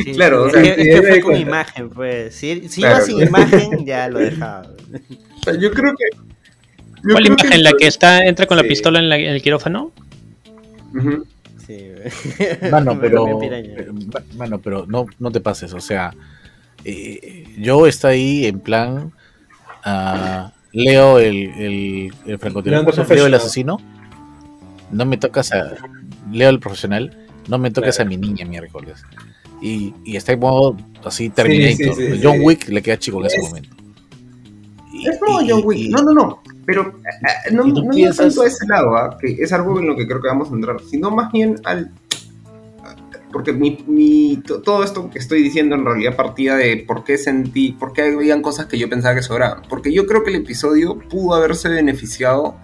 [0.04, 1.40] Sí, Claro, o es sea, que, es que fue con cuenta.
[1.50, 2.36] imagen, pues.
[2.36, 4.68] Si, si Claro, iba sin imagen, ya lo dejaba.
[5.40, 6.06] O sea, yo creo que...
[6.18, 7.64] yo ¿Cuál creo imagen?
[7.64, 9.92] ¿La que está entra con la pistola en, la- en el quirófano?
[10.94, 11.26] Ujú.
[11.66, 11.90] Sí,
[12.72, 13.94] Mano, pero, pero,
[14.36, 16.14] mano, pero no, no te pases, o sea,
[16.86, 19.12] eh, yo está ahí en plan,
[19.84, 23.78] ah, leo el, el, el francotirador, leo el asesino,
[24.92, 25.76] no me tocas a,
[26.32, 28.08] leo el profesional, no me tocas Claro.
[28.08, 29.02] a mi niña miércoles.
[29.62, 31.96] Y, y está en modo así Terminator.
[31.96, 32.38] sí, sí, John.
[32.42, 33.76] Wick le queda chico en ese Es- momento.
[34.94, 35.90] Y- Es no, y- John Wick.
[35.90, 36.42] No, no, no.
[36.66, 39.18] Pero eh, eh, no, no piensas- tanto a ese lado, ¿ah?
[39.20, 41.92] que es algo en lo que creo que vamos a entrar, sino más bien al.
[43.38, 47.20] Porque mi, mi- to- todo esto que estoy diciendo en realidad partía de por qué
[47.20, 49.62] sentí, por qué habían cosas que yo pensaba que sobraban.
[49.70, 52.56] Porque yo creo que el episodio pudo haberse beneficiado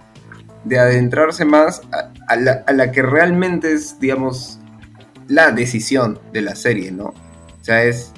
[0.64, 4.58] de adentrarse más a, a la, a la que realmente es, digamos,
[5.28, 7.04] la decisión de la serie, ¿no?
[7.04, 7.14] O
[7.64, 8.10] sea, es.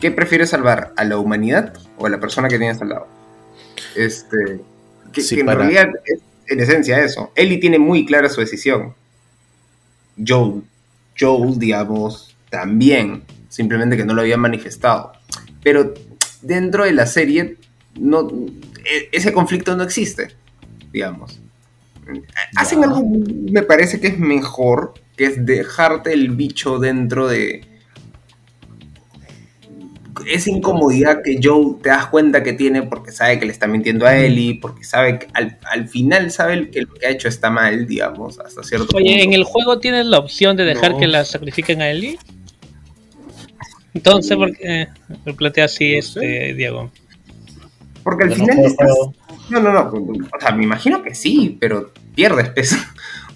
[0.00, 0.94] ¿Qué prefieres salvar?
[0.96, 3.06] ¿A la humanidad o a la persona que tienes al lado?
[3.94, 4.62] Este.
[5.12, 7.32] Que, Sí, que en para- realidad es en esencia eso.
[7.34, 8.94] Ellie tiene muy clara su decisión.
[10.26, 10.62] Joel.
[11.18, 13.22] Joel, digamos, también.
[13.48, 15.12] Simplemente que no lo había manifestado.
[15.62, 15.92] Pero
[16.40, 17.56] dentro de la serie,
[18.00, 18.28] no,
[18.84, 20.28] e- ese conflicto no existe,
[20.92, 21.38] digamos.
[22.56, 22.86] Hacen Ya.
[22.86, 23.04] algo,
[23.50, 27.64] me parece que es mejor, que es dejarte el bicho dentro de
[30.26, 34.06] esa incomodidad que Joe te das cuenta que tiene porque sabe que le está mintiendo
[34.06, 37.50] a Ellie, porque sabe que al, al final sabe que lo que ha hecho está
[37.50, 38.98] mal, digamos, hasta cierto punto.
[38.98, 40.98] Oye, en el juego tienes la opción de dejar No.
[40.98, 42.18] que la sacrifiquen a Ellie.
[43.94, 44.88] Entonces, ¿por qué eh,
[45.24, 46.20] lo plantea así No sé.
[46.20, 46.90] este Diego?
[48.02, 48.88] Porque al no final juego estás...
[49.50, 49.80] No, no, no.
[49.90, 52.76] O sea, me imagino que sí, pero pierdes peso.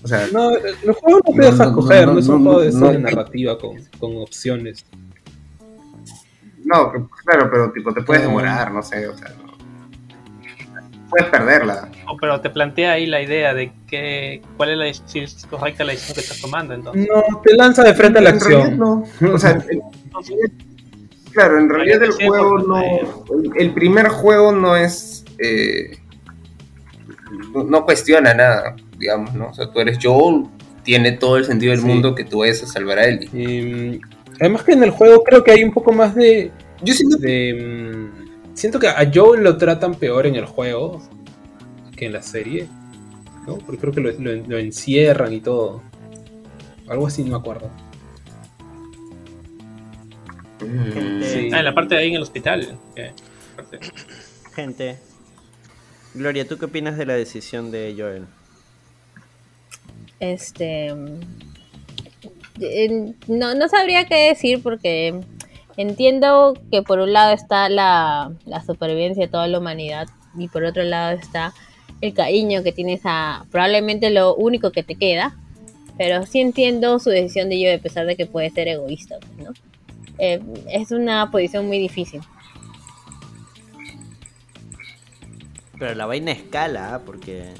[0.02, 2.36] O sea, No, el juego no te No, deja no, escoger, no, no, es no,
[2.36, 2.98] un no, juego de no, no.
[3.00, 4.84] narrativa con, con opciones.
[6.66, 8.28] No, que- claro, pero tipo te puedes No.
[8.28, 9.46] demorar, no sé, o sea, no.
[11.08, 11.88] puedes perderla.
[12.08, 15.84] Oh, pero te plantea ahí la idea de que cuál es la si es correcta
[15.84, 16.74] la decisión que estás tomando.
[16.74, 18.76] Entonces, No, te lanza de frente a la En acción.
[18.78, 19.04] no.
[19.32, 19.82] O sea, el,
[21.32, 22.82] Claro, en realidad el juego no.
[23.56, 25.24] El primer juego no es.
[25.38, 25.98] Eh,
[27.54, 29.48] no, cuestiona nada, digamos, ¿no?
[29.50, 30.46] O sea, tú eres Joel,
[30.82, 33.28] tiene todo el sentido del mundo que tú vayas a salvar a Ellie.
[33.32, 34.00] Mm,
[34.40, 36.50] además que en el juego creo que hay un poco más de...
[36.82, 41.02] Yo siento, de, mm, siento que a Joel lo tratan peor en el juego
[41.96, 42.68] que en la serie,
[43.46, 43.58] ¿no?
[43.58, 45.82] Porque creo que lo, encierran y todo.
[46.88, 47.70] Algo así, no me acuerdo.
[50.60, 52.78] Ah, en la parte de ahí en el hospital.
[54.54, 54.98] Gente,
[56.14, 58.26] Gloria, ¿tú qué opinas de la decisión de Joel?
[60.20, 60.94] Este.
[63.28, 65.20] No, no sabría qué decir porque
[65.76, 68.32] entiendo que por un lado está la,
[68.64, 71.52] supervivencia de toda la humanidad y por otro lado está
[72.00, 75.36] el cariño que tienes a probablemente lo único que te queda,
[75.96, 79.52] pero sí entiendo su decisión de Joel, a pesar de que puede ser egoísta, ¿no?
[80.18, 80.40] Eh,
[80.70, 82.20] es una posición muy difícil.
[85.78, 87.52] Pero la vaina escala, porque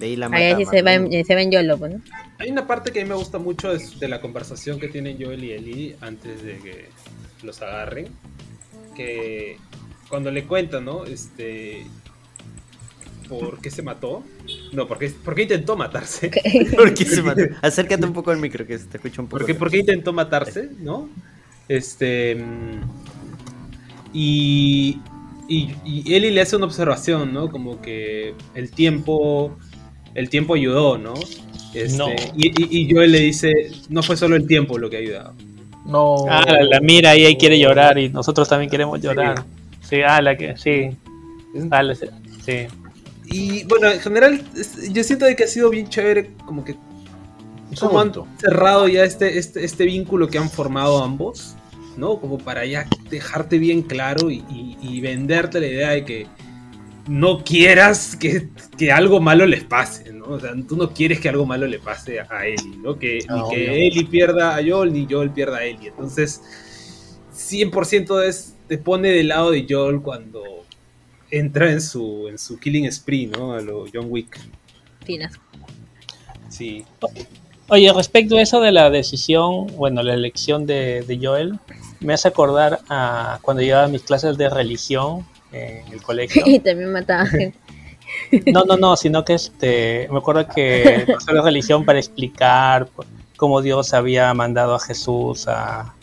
[0.00, 2.00] de ahí la Ahí sí se, ven Yolo, pues, ¿no?
[2.38, 5.44] Hay una parte que a mí me gusta mucho de la conversación que tienen Joel
[5.44, 6.88] y Ellie antes de que
[7.42, 8.08] los agarren.
[8.96, 9.58] Que
[10.08, 11.04] cuando le cuentan, ¿no?
[11.04, 11.86] Este.
[13.28, 14.24] ¿Por qué se mató?
[14.72, 16.30] No, ¿por qué, intentó matarse?
[16.74, 17.42] ¿Por qué se mató?
[17.62, 19.38] Acércate un poco al micro que se te escucha un poco.
[19.38, 20.70] Porque, ¿Por qué intentó matarse?
[20.80, 21.10] ¿No?
[21.68, 22.42] Este.
[24.14, 24.98] Y,
[25.46, 27.50] y, y Eli le hace una observación, ¿no?
[27.50, 29.56] Como que el tiempo,
[30.14, 31.14] el tiempo ayudó, ¿no?
[31.74, 33.52] Este, y, y, Joel le dice,
[33.88, 35.34] no fue solo el tiempo lo que ha ayudado.
[35.86, 36.26] No.
[36.28, 39.44] Ah, la, mira y ahí quiere llorar y nosotros también queremos llorar.
[39.80, 40.90] Sí, ah, la que, sí.
[41.70, 41.82] Ah,
[42.44, 42.66] sí.
[43.26, 44.42] Y bueno, en general,
[44.90, 46.76] yo siento que ha sido bien chévere, como que
[47.78, 51.56] como han cerrado ya este, este, este vínculo que han formado ambos.
[51.96, 52.18] ¿no?
[52.18, 56.26] Como para ya dejarte bien claro y, venderte la idea de que
[57.10, 60.26] no quieras que, algo malo les pase, ¿no?
[60.26, 63.00] O sea, tú no quieres que algo malo le pase a Ellie, ¿no?
[63.00, 65.88] Que, ni que Ellie pierda a Joel, ni Joel pierda a Ellie.
[65.88, 66.40] Entonces,
[67.34, 70.44] 100% es, te pone del lado de Joel cuando
[71.32, 73.54] entra en su, en su killing spree, ¿no?
[73.54, 74.38] A lo John Wick.
[75.04, 75.32] Finas.
[76.48, 76.84] Sí.
[77.66, 81.58] Oye, respecto a eso de la decisión, bueno, la elección de, de Joel,
[81.98, 86.42] me hace acordar a cuando llevaba mis clases de religión en el colegio.
[86.46, 87.58] Y también mataba gente.
[88.52, 92.88] No, no, no, sino que este, me acuerdo que la religión para explicar
[93.36, 95.94] cómo Dios había mandado a Jesús a,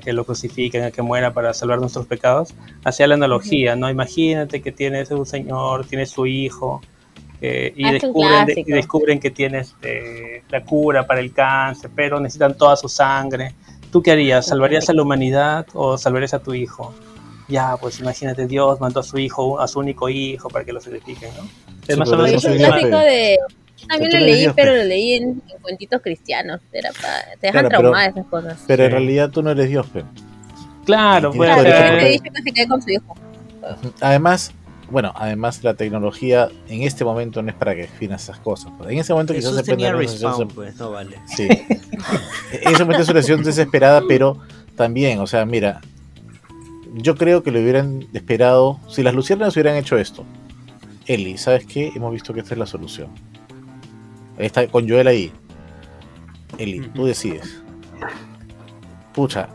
[0.00, 3.88] que lo crucifiquen, a que muera para salvar nuestros pecados, hacía la analogía, ¿no?
[3.88, 6.80] Imagínate que tienes un señor, tiene su hijo,
[7.40, 12.56] eh, y, descubren, y, descubren, que tiene este, la cura para el cáncer, pero necesitan
[12.56, 13.54] toda su sangre.
[13.92, 14.46] ¿Tú qué harías?
[14.46, 16.92] ¿Salvarías a la humanidad o salvarías a tu hijo?
[17.48, 20.80] Ya, pues imagínate, Dios mandó a su hijo, a su único hijo para que lo
[20.80, 21.48] sacrifiquen, ¿no?
[21.86, 23.38] Es más o menos de...
[23.86, 26.60] También lo leí, pero lo leí en, cuentitos cristianos.
[26.72, 28.64] Era para, te dejan claro, esas cosas.
[28.66, 30.06] Pero en realidad tú no eres Dios, pero.
[30.84, 31.50] Claro, pues.
[34.00, 34.52] Además,
[34.90, 38.72] bueno, además la tecnología en este momento no es para que definas esas cosas.
[38.88, 41.18] En ese momento quizás se tenía respawn, pues, no vale.
[41.26, 41.48] Sí.
[42.52, 44.38] en ese momento es una situación desesperada, pero
[44.76, 45.80] también, o sea, mira,
[46.94, 50.24] yo creo que lo hubieran esperado, si las luciernas hubieran hecho esto.
[51.06, 51.90] Eli, ¿sabes qué?
[51.94, 53.08] Hemos visto que esta es la solución.
[54.38, 55.32] Está con Joel ahí.
[56.58, 57.62] Eli, tú decides.
[59.12, 59.48] Pucha,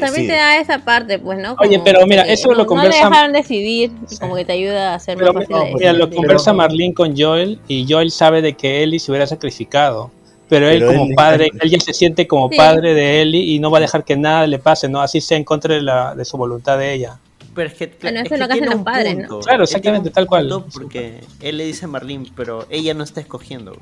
[0.00, 1.56] también te da esa parte, pues, ¿no?
[1.58, 2.98] Oye, pero mira, eso lo conversa.
[2.98, 6.52] No le dejaron decidir, como que te ayuda a hacer más fácil Mira, lo conversa
[6.52, 10.10] Marlene con Joel y Joel sabe de que Ellie se hubiera sacrificado.
[10.50, 13.78] Pero él, como padre, él ya se siente como padre de Ellie y no va
[13.78, 15.00] a dejar que nada le pase, ¿no?
[15.00, 17.20] Así sea en contra de, la, de su voluntad de ella.
[17.54, 19.38] Pero es que, bueno, eso es lo que hacen los padres, ¿no?
[19.38, 20.64] Claro, exactamente, tal cual.
[20.72, 23.76] Porque él le dice a Marlene, pero ella no está escogiendo.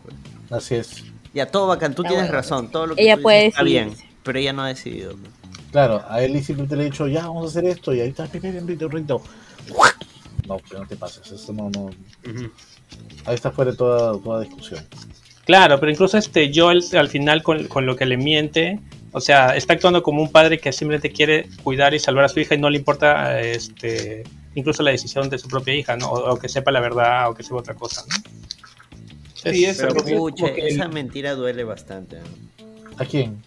[0.51, 1.05] Así es.
[1.33, 2.71] Ya, todo bacán, tú tienes razón.
[2.71, 5.15] Todo lo que ella puede está bien, pero ella no ha decidido.
[5.73, 8.27] Claro, a él simplemente le he dicho, ya, vamos a hacer esto, y ahí está,
[8.27, 9.23] rito.
[10.47, 11.91] No, que no te pases, eso no, no.
[13.25, 14.85] Ahí está fuera toda, toda discusión.
[15.49, 18.79] Claro, pero incluso este Joel al final con, con, lo que le miente,
[19.13, 22.39] o sea, está actuando como un padre que simplemente quiere cuidar y salvar a su
[22.39, 26.11] hija y no le importa este incluso la decisión de su propia hija, ¿no?
[26.11, 29.51] O, que sepa la verdad o que sepa otra cosa, ¿no?
[29.51, 32.19] Sí, esa mentira duele bastante.
[32.99, 33.43] ¿A quién?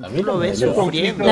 [0.00, 1.24] A mí lo ves sufriendo.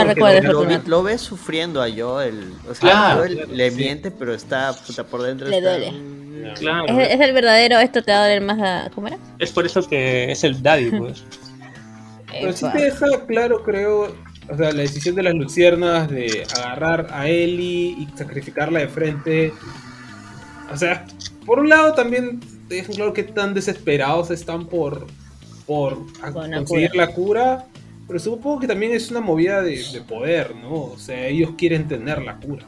[0.86, 2.52] lo, ves sufriendo a Joel.
[2.68, 5.46] O sea, Joel le miente, pero está puta por dentro.
[5.46, 6.17] Le duele.
[6.58, 6.98] Claro.
[6.98, 8.90] ¿Es, el verdadero, esto te va a doler más a.
[8.94, 9.18] ¿Cómo era?
[9.38, 11.24] Es por eso que es el daddy, pues.
[12.30, 14.14] Pero sí te deja claro, creo,
[14.50, 19.52] o sea, la decisión de las luciernas de agarrar a Ellie y sacrificarla de frente.
[20.72, 21.06] O sea,
[21.46, 25.06] por un lado también te dejan claro que tan desesperados están por,
[25.66, 25.98] por
[26.52, 27.66] conseguir la cura.
[28.06, 30.84] Pero supongo que también es una movida de, poder, ¿no?
[30.84, 32.64] O sea, ellos quieren tener la cura.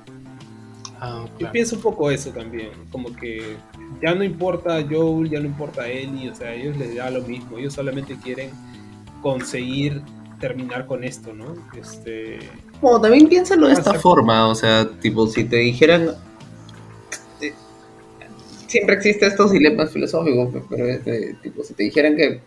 [1.03, 3.57] Ah, Yo pienso un poco eso también, como que
[4.03, 7.23] ya no importa Joel, ya no importa Ellie, o sea, a ellos les da lo
[7.23, 8.51] mismo, ellos solamente quieren
[9.23, 10.03] conseguir
[10.39, 11.55] terminar con esto, ¿no?
[11.79, 12.39] Este...
[12.83, 16.11] Bueno, también piénsalo de esta forma, o sea, tipo, si te dijeran...
[17.41, 17.55] Eh,
[18.67, 22.41] siempre existen estos dilemas filosóficos, pero este, tipo, si te dijeran que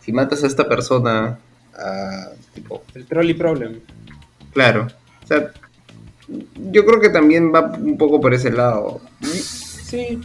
[0.00, 1.38] si matas a esta persona,
[1.76, 2.82] a, tipo...
[2.94, 3.80] El trolley problem.
[4.52, 4.88] Claro,
[5.22, 5.52] o sea,
[6.28, 9.00] yo creo que también va un poco por ese lado.
[9.22, 10.20] Sí,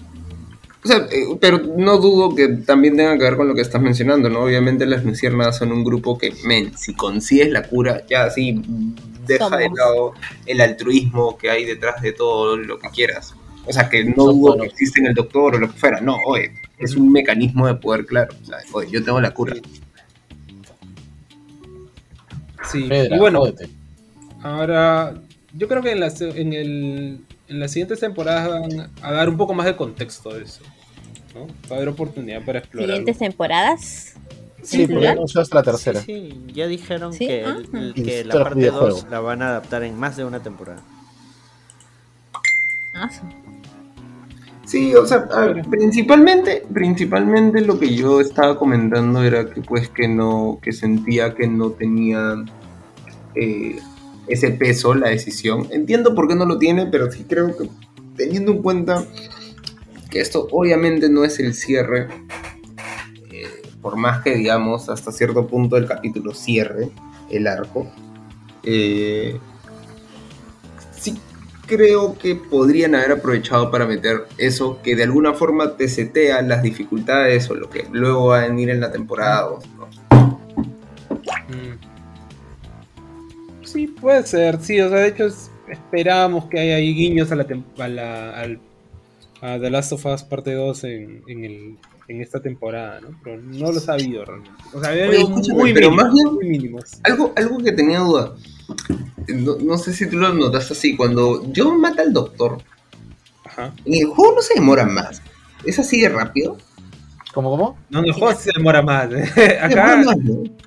[0.83, 3.81] o sea, eh, pero no dudo que también tenga que ver con lo que estás
[3.81, 4.39] mencionando, ¿no?
[4.41, 8.59] Obviamente las luciérnagas son un grupo que, men, si consigues la cura, ya sí,
[9.27, 10.13] deja de lado
[10.47, 13.35] el altruismo que hay detrás de todo lo que quieras.
[13.67, 16.17] O sea, que no dudo que existe en el doctor o lo que fuera, no,
[16.25, 18.33] oye, es un mecanismo de poder claro.
[18.41, 19.53] O sea, oye, yo tengo la cura.
[22.71, 23.43] Sí, y bueno,
[24.41, 25.13] ahora
[25.53, 27.19] yo creo que en, la, en el
[27.51, 30.61] en las siguientes temporadas van a dar un poco más de contexto de eso.
[31.35, 31.47] ¿no?
[31.69, 32.87] Va a haber oportunidad para explorar.
[32.87, 34.13] ¿Siguientes temporadas?
[34.63, 36.01] Sí, porque no hasta la tercera.
[36.01, 37.57] Sí, ya dijeron que, ah.
[37.93, 40.81] que la parte 2 la van a adaptar en más de una temporada.
[42.93, 43.09] Ah,
[44.65, 45.27] sí, o sea,
[45.69, 51.47] principalmente, principalmente lo que yo estaba comentando era que pues que no, que sentía que
[51.47, 52.35] no tenía
[53.35, 53.79] eh,
[54.34, 55.67] ese peso la decisión.
[55.72, 57.70] Entiendo por qué no lo tiene, pero sí creo que
[58.15, 59.06] teniendo en cuenta
[60.10, 62.08] que esto obviamente no es el cierre,
[63.32, 63.48] eh,
[63.82, 66.89] por más que digamos hasta cierto punto el capítulo cierre
[67.30, 67.89] el arco,
[68.63, 69.39] eh,
[70.98, 71.17] sí
[71.65, 76.62] creo que podrían haber aprovechado para meter eso que de alguna forma te setea las
[76.62, 79.50] dificultades o lo que luego va a venir en la temporada
[83.71, 85.27] sí, puede ser, sí, o sea, de hecho
[85.69, 87.47] esperábamos que haya ahí guiños a la,
[87.79, 88.60] a la al,
[89.41, 93.19] a The Last of Us parte 2 en, en, el, en esta temporada, ¿no?
[93.23, 94.63] Pero no los ha habido realmente.
[94.73, 96.99] O sea, había muy, pero más bien, mínimos.
[97.03, 98.36] Algo, algo que tenía duda.
[99.27, 100.95] No, no, sé si tú lo notaste así.
[100.95, 102.57] Cuando John mata al doctor,
[103.45, 103.73] Ajá.
[103.86, 105.21] en el juego no se demora más.
[105.65, 106.57] ¿Es así de rápido?
[107.34, 107.78] ¿Cómo, cómo?
[107.89, 109.06] No, no, juego se demora más.
[109.62, 110.04] acá,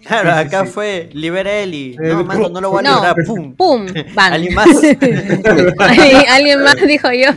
[0.02, 1.94] claro, acá fue libera a Eli.
[1.98, 3.16] No, eh, mando, no lo voy a liberar.
[3.26, 3.54] pum.
[3.56, 3.86] Pum.
[4.14, 4.32] Van.
[4.32, 4.68] Alguien más.
[6.30, 7.28] Alguien más, dijo yo.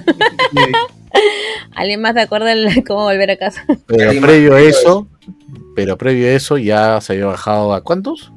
[1.75, 3.65] Alguien más se acuerda de cómo volver a casa.
[3.85, 5.07] Pero previo a eso,
[5.75, 8.31] pero previo a eso ya se había bajado a cuántos?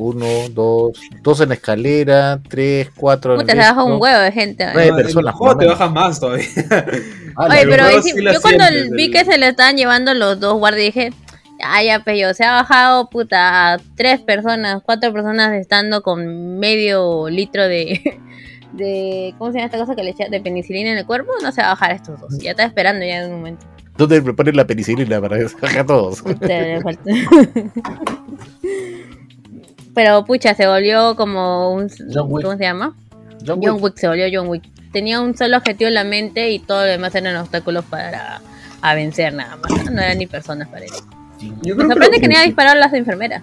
[0.00, 3.36] Uno, dos, dos en la escalera, tres, cuatro.
[3.36, 4.66] Puta, se baja un huevo de gente.
[4.72, 5.34] Nueve personas.
[5.36, 6.46] ¿Cómo te bajas más todavía?
[7.36, 7.84] Oye, pero
[8.32, 11.12] yo cuando vi que se le estaban llevando los dos guardias dije,
[11.62, 17.28] ay, ya, pero se ha bajado, puta, a tres personas, cuatro personas estando con medio
[17.28, 18.18] litro de,
[18.72, 21.32] de ¿cómo se llama esta cosa que le echa de penicilina en el cuerpo?
[21.42, 22.38] No se va a bajar a estos dos.
[22.38, 23.66] Ya está esperando ya en un momento.
[23.96, 26.22] ¿Dónde prepares la penicilina para bajar a todos?
[29.94, 31.90] pero pucha, se volvió como un...
[32.14, 32.96] ¿Cómo se llama?
[33.46, 33.68] John Wick.
[33.68, 36.82] John Wick se volvió John Wick tenía un solo objetivo en la mente y todo
[36.84, 38.40] lo demás eran obstáculos para
[38.82, 39.90] a vencer nada más.
[39.90, 40.90] No eran ni personas para él.
[41.64, 43.42] Me sorprende que, que ni ha disparado a las enfermeras.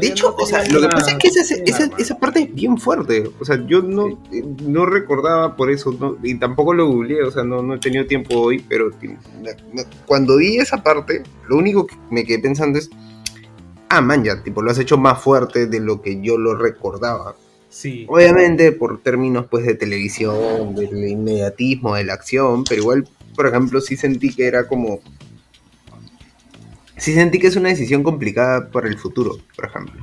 [0.00, 3.30] de hecho, o sea, lo que pasa es que esa, esa, parte es bien fuerte.
[3.38, 4.18] O sea, yo no,
[4.66, 8.38] no recordaba por eso, y tampoco lo googleé, o sea, no, no he tenido tiempo
[8.38, 8.90] hoy, pero
[10.06, 12.90] cuando vi esa parte, lo único que me quedé pensando es,
[13.90, 17.34] ah, man, ya, tipo, lo has hecho más fuerte de lo que yo lo recordaba.
[18.08, 23.80] Obviamente por términos pues de televisión, del inmediatismo, de la acción, pero igual, por ejemplo,
[23.80, 25.00] sí sentí que era como...
[26.96, 30.02] Sí sentí que es una decisión complicada para el futuro, por ejemplo.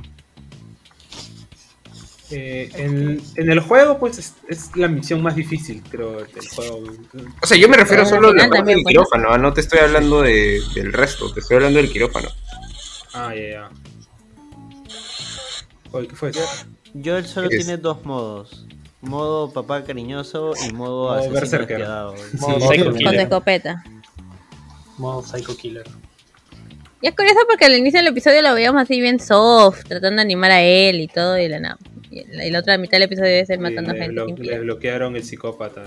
[2.30, 6.82] Eh, en, el juego, pues es, la misión más difícil, creo, del juego.
[7.42, 9.38] O sea, yo me refiero solo a la parte del quirófano, ¿ah?
[9.38, 12.28] no te estoy hablando de, del resto, te estoy hablando del quirófano.
[13.14, 13.70] Ah, ya, ya.
[15.92, 16.32] ¿qué fue?
[17.02, 18.66] Joel solo tiene dos modos.
[19.00, 22.14] Modo papá cariñoso y modo, asesino despiadado.
[22.40, 23.04] Modo Psycho Killer.
[23.04, 23.84] Con escopeta.
[24.96, 25.86] Modo Psycho Killer.
[27.00, 30.22] Y es curioso porque al inicio del episodio lo veíamos así bien soft, tratando de
[30.22, 31.78] animar a él y todo, y la, nada.
[32.10, 34.42] y la, otra mitad del episodio debe ser matando a gente.
[34.42, 35.84] le bloquearon el psicópata.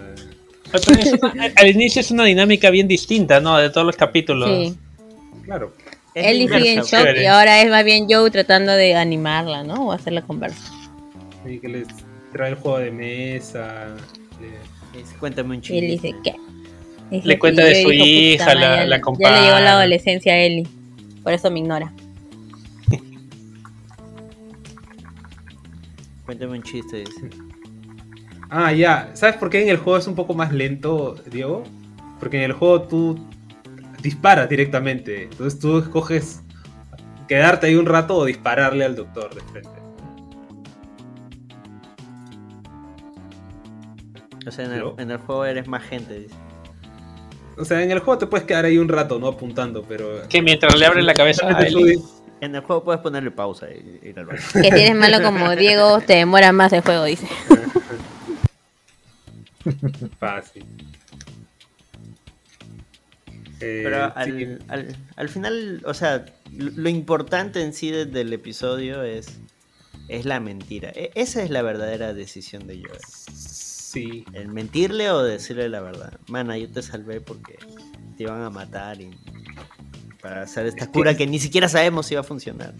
[1.57, 3.57] al inicio es una dinámica bien distinta, ¿no?
[3.57, 4.49] De todos los capítulos.
[4.49, 4.77] Sí.
[5.43, 5.73] Claro.
[6.13, 9.87] Ellie sigue en shock y ahora es más bien Joe tratando de animarla, ¿no?
[9.87, 10.71] O hacerla conversar.
[11.45, 11.87] Sí, que les
[12.31, 13.87] trae el juego de mesa.
[15.19, 15.79] Cuéntame un chiste.
[15.79, 16.35] Él dice, ¿qué?
[17.11, 20.67] le cuenta de su hija, la, la Ya le llegó la adolescencia a Ellie.
[21.23, 21.91] Por eso me ignora.
[26.25, 27.29] Cuéntame un chiste, dice.
[28.49, 29.11] Ah, ya.
[29.13, 31.63] ¿Sabes por qué en el juego es un poco más lento, Diego?
[32.19, 33.19] Porque en el juego tú
[34.01, 35.23] disparas directamente.
[35.23, 36.41] Entonces tú escoges
[37.27, 39.69] quedarte ahí un rato o dispararle al doctor de frente.
[44.47, 46.35] O sea, en el, en el juego eres más gente, dice.
[47.57, 49.27] O sea, en el juego te puedes quedar ahí un rato, ¿no?
[49.27, 50.27] Apuntando, pero.
[50.27, 51.61] Que mientras le abren la cabeza a
[52.41, 54.39] En el juego puedes ponerle pausa y ir al baño.
[54.53, 57.27] Que tienes malo como Diego, te demora más el juego, dice.
[60.19, 60.65] Fácil.
[63.61, 69.39] Pero eh, al, al, final, o sea, lo importante en sí del episodio es,
[70.07, 70.89] es la mentira.
[70.95, 72.99] E, esa es la verdadera decisión de Joel.
[73.35, 74.25] Sí.
[74.33, 76.13] El mentirle o decirle la verdad.
[76.27, 77.59] Mana, yo te salvé porque
[78.17, 79.11] te iban a matar y
[80.21, 81.27] para hacer esta cura que...
[81.27, 82.73] ni siquiera sabemos si va a funcionar.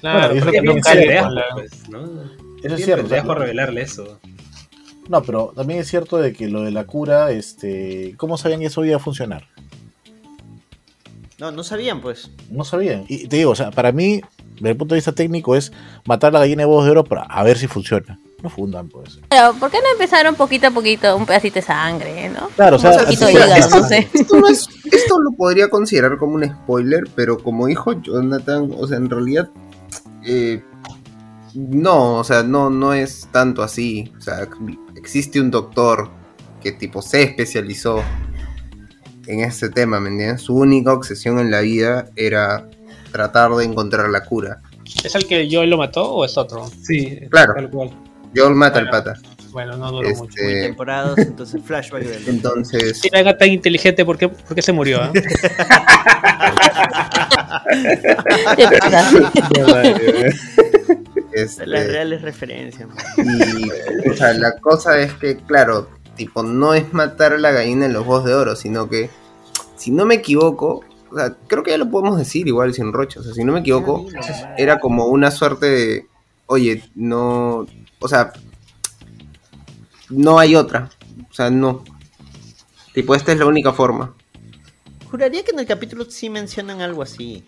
[0.00, 2.22] Claro, eso que nunca le dejo, pues, ¿no?
[2.62, 3.08] Eso es cierto.
[3.08, 4.20] dejo revelarle eso.
[5.08, 8.66] No, pero también es cierto de que lo de la cura, este, ¿cómo sabían que
[8.66, 9.48] eso iba a funcionar?
[11.38, 12.30] No, no sabían, pues.
[12.50, 13.04] No sabían.
[13.08, 14.20] Y te digo, o sea, para mí,
[14.54, 15.72] desde el punto de vista técnico, es
[16.06, 19.18] matar la gallina de voz de oro para a ver si funciona no fundan, pues.
[19.28, 22.48] Pero, ¿por qué no empezaron poquito a poquito, un pedacito de sangre, ¿no?
[22.54, 23.26] Claro, o sea, esto,
[23.70, 24.08] no sé.
[24.12, 28.86] esto, no es, esto lo podría considerar como un spoiler, pero como dijo Jonathan, o
[28.86, 29.50] sea, en realidad,
[30.24, 30.62] eh,
[31.54, 34.12] no, o sea, no, no es tanto así.
[34.18, 34.48] O sea,
[34.94, 36.10] existe un doctor
[36.62, 38.02] que tipo se especializó
[39.26, 40.42] en este tema, ¿me entiendes?
[40.42, 42.68] Su única obsesión en la vida era
[43.12, 44.60] tratar de encontrar la cura.
[45.04, 46.68] ¿Es el que yo lo mató o es otro?
[46.82, 47.54] Sí, claro.
[47.54, 47.90] Tal cual.
[48.34, 49.14] Joel mata al pata.
[49.50, 50.42] Bueno, no duró mucho.
[50.42, 52.28] Muy este, temporadas, entonces flashback del.
[52.28, 53.00] Entonces.
[53.00, 55.02] Si era tan inteligente, ¿por qué, por qué se murió?
[55.04, 55.12] Eh?
[61.32, 62.88] este, Las reales referencias.
[63.16, 67.86] Y, o sea, la cosa es que, claro, tipo, no es matar a la gallina
[67.86, 69.10] en los ojos de oro, sino que,
[69.76, 73.20] si no me equivoco, o sea, creo que ya lo podemos decir igual sin rocha,
[73.20, 74.06] o sea, si no me equivoco,
[74.56, 76.06] era como una suerte de,
[76.46, 77.66] oye, no,
[78.00, 78.32] o sea,
[80.10, 80.90] no hay otra.
[81.30, 81.84] O sea, no.
[82.92, 84.14] Tipo, esta es la única forma.
[85.10, 87.46] Juraría que en el capítulo sí mencionan algo así.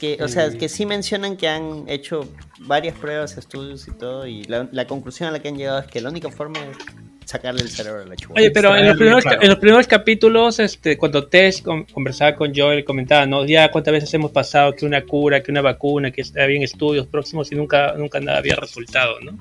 [0.00, 2.26] Que, o sea, que sí mencionan que han hecho
[2.60, 6.00] varias pruebas, estudios y todo, y la, conclusión a la que han llegado es que
[6.00, 6.78] la única forma es
[7.26, 8.34] sacarle el cerebro a la chuva.
[8.38, 12.82] Oye, pero en los, primeros, en los primeros capítulos, este, cuando Tess conversaba con Joel,
[12.82, 13.44] comentaba, ¿no?
[13.44, 17.52] Ya cuántas veces hemos pasado que una cura, que una vacuna, que había estudios próximos
[17.52, 19.38] y nunca, nunca nada había resultado, ¿no?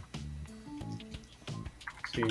[2.14, 2.22] Sí.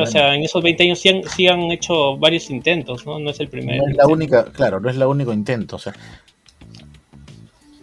[0.00, 3.18] O sea, en esos 20 años sí han, hecho varios intentos, ¿no?
[3.18, 3.84] No es el primero.
[3.84, 5.94] No es la única, claro, no es el único intento, o sea.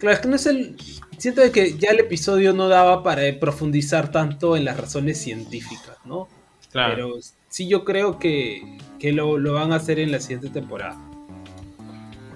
[0.04, 0.76] Claro, es que no es el.
[1.16, 6.28] Siento que ya el episodio no daba para profundizar tanto en las razones científicas, ¿no?
[6.70, 7.14] Pero
[7.48, 11.00] sí yo creo que, lo, van a hacer en la siguiente temporada.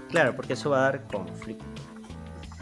[0.09, 1.65] Claro, porque eso va a dar conflicto.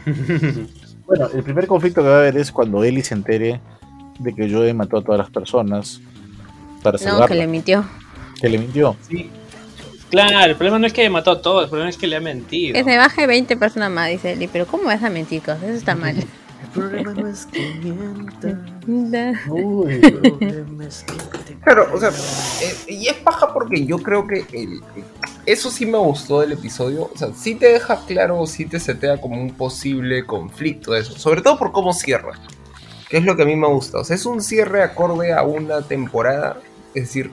[1.05, 3.61] bueno, el primer conflicto que va a haber es cuando Ellie se entere
[4.19, 6.01] de que Joe mató a todas las personas
[6.83, 7.85] para No, que le mintió.
[8.41, 8.97] Que le mintió.
[9.07, 9.29] Sí.
[10.09, 12.21] Claro, el problema no es que mató a todos, el problema es que le ha
[12.21, 12.73] mentido.
[12.73, 15.63] Que se baje 20 personas más, dice Ellie, pero ¿cómo vas a mentir cosas?
[15.63, 16.15] Eso está mal.
[16.63, 18.59] El problema no es que mienta.
[21.63, 24.43] Claro, o sea, eh, y es paja porque yo creo que
[25.45, 27.11] eso sí me gustó del episodio.
[27.13, 31.17] O sea, sí te deja claro, sí te setea como un posible conflicto eso.
[31.17, 32.33] Sobre todo por cómo cierra.
[33.09, 33.99] Que es lo que a mí me gusta.
[33.99, 36.59] O sea, es un cierre acorde a una temporada.
[36.93, 37.31] Es decir,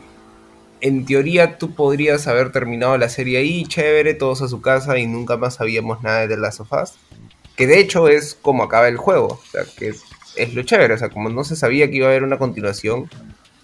[0.84, 5.06] en teoría tú podrías haber terminado la serie ahí, chévere, todos a su casa y
[5.06, 6.92] nunca más sabíamos nada de The Last of Us.
[7.56, 9.28] Que de hecho es como acaba el juego.
[9.28, 9.94] O sea, que
[10.36, 10.92] es, lo chévere.
[10.92, 13.08] O sea, como no se sabía que iba a haber una continuación,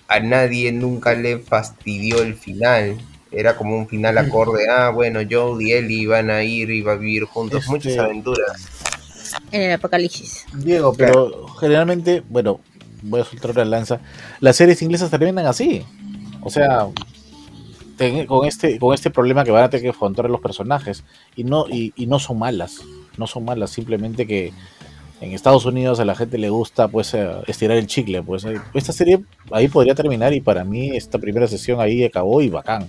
[0.08, 2.96] a nadie nunca le fastidió el final.
[3.30, 4.70] Era como un final acorde.
[4.70, 7.60] Ah, bueno, Joel y Ellie van a ir y van a vivir juntos.
[7.60, 8.66] Este, Muchas aventuras.
[9.52, 10.46] En el apocalipsis.
[10.54, 12.60] Diego, pero generalmente, bueno,
[13.02, 14.00] voy a soltar una lanza.
[14.40, 15.84] Las series inglesas terminan así.
[16.42, 16.88] O sea,
[18.26, 21.04] con este, con este problema que van a tener que afrontar los personajes.
[21.36, 22.80] Y no, y, y no son malas
[23.20, 24.52] no son malas, simplemente que
[25.20, 28.58] en Estados Unidos a la gente le gusta pues eh, estirar el chicle, pues eh,
[28.72, 29.20] esta serie
[29.52, 32.88] ahí podría terminar y para mí esta primera sesión ahí acabó y bacán.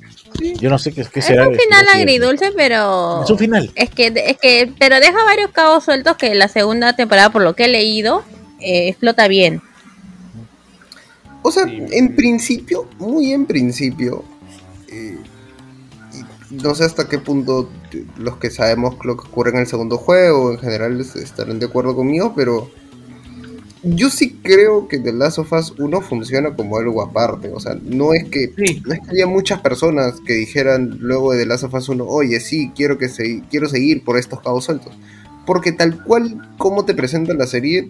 [0.58, 1.44] Yo no sé qué, qué será.
[1.44, 3.70] Es un final agridulce, pero es un final.
[3.76, 7.54] Es que es que pero deja varios cabos sueltos que la segunda temporada por lo
[7.54, 8.24] que he leído
[8.62, 9.62] eh, explota bien.
[11.44, 14.24] O sea, en principio, muy en principio,
[14.92, 15.18] eh,
[16.50, 17.70] no sé hasta qué punto
[18.18, 21.96] los que sabemos lo que ocurre en el segundo juego en general estarán de acuerdo
[21.96, 22.70] conmigo, pero
[23.84, 27.50] yo sí creo que The Last of Us 1 funciona como algo aparte.
[27.52, 28.54] O sea, no es que,
[28.86, 32.06] no es que haya muchas personas que dijeran luego de The Last of Us 1,
[32.06, 34.94] oye, sí, quiero, que se, quiero seguir por estos cabos sueltos.
[35.46, 37.90] Porque tal cual como te presentan la serie,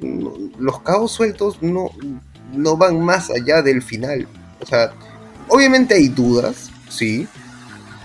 [0.57, 1.89] los cabos sueltos no,
[2.53, 4.27] no van más allá del final.
[4.61, 4.93] O sea,
[5.49, 7.27] obviamente hay dudas, sí,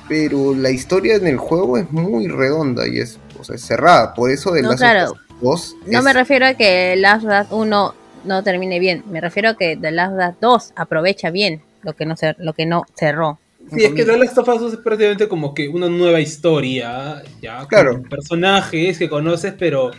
[0.08, 4.14] pero la historia en el juego es muy redonda y es, o sea, cerrada.
[4.14, 5.10] Por eso de no, Last claro.
[5.12, 8.78] of Us 2 No es- me refiero a que Last of Us 1 no termine
[8.78, 12.14] bien, me refiero a que The Last of Us 2 aprovecha bien lo que no
[12.14, 13.38] cer- lo que no cerró.
[13.72, 17.22] Sí, es que The Last of Us 2 es prácticamente como que una nueva historia,
[17.42, 17.92] ya, Claro.
[17.94, 19.90] con personajes que conoces, pero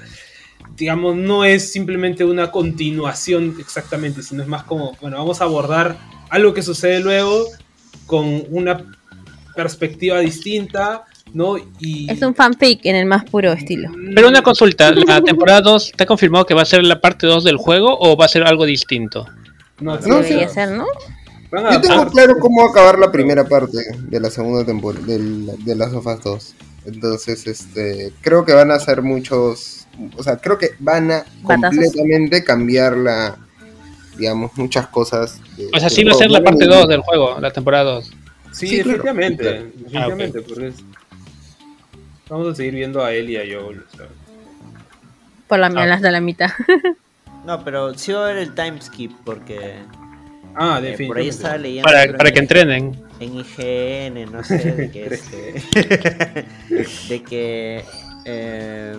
[0.78, 5.98] digamos, no es simplemente una continuación exactamente, sino es más como, bueno, vamos a abordar
[6.30, 7.46] algo que sucede luego
[8.08, 8.84] con una
[9.56, 11.04] perspectiva distinta,
[11.34, 11.58] ¿no?
[11.80, 13.90] Y Es un fanfic en el más puro estilo.
[14.16, 17.28] Pero una consulta, ¿la temporada 2 te ha confirmado que va a ser la parte
[17.28, 19.28] 2 del juego o va a ser algo distinto?
[19.80, 20.56] no, No, Debería sí.
[20.56, 20.86] ser, ¿no?
[21.72, 25.76] Yo tengo claro cómo va a acabar la primera parte de la segunda temporada de
[25.76, 26.56] Last of Us 2.
[26.88, 29.86] Entonces, este, creo que van a hacer muchos,
[30.18, 31.78] o sea, creo que van a Batazos.
[31.78, 33.38] completamente cambiar la,
[34.18, 35.40] digamos, muchas cosas.
[35.56, 38.12] de- O sea, sí va a ser la parte 2 del juego, la temporada 2.
[38.52, 38.90] Sí, Sí, claro.
[39.04, 39.44] definitivamente,
[39.76, 40.84] definitivamente, porque es-
[42.30, 43.84] vamos a seguir viendo a él y a Joel.
[43.92, 44.08] o sea.
[45.48, 45.94] Por la, Ah.
[45.94, 46.50] hasta la mitad.
[47.46, 49.76] No, pero sí va a haber el time skip porque
[50.54, 51.08] Ah, eh, definitivamente.
[51.08, 53.02] por ahí estaba leyendo Para, para que entrenen.
[53.22, 56.46] en IGN, no sé, de que, este,
[57.10, 57.86] de que
[58.26, 58.98] eh,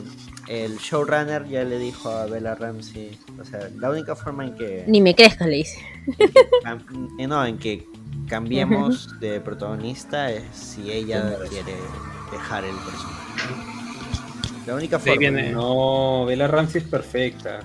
[0.48, 4.84] el showrunner ya le dijo a Bella Ramsey, o sea, la única forma en que,
[4.86, 5.78] Ni me crezca, le dice.
[6.64, 6.82] cam-
[7.18, 7.86] eh, no, en que
[8.28, 11.74] cambiemos de protagonista es si ella quiere
[12.32, 13.18] dejar el personaje.
[14.66, 15.18] La única forma.
[15.18, 17.60] viene- No, Bella Ramsey es perfecta.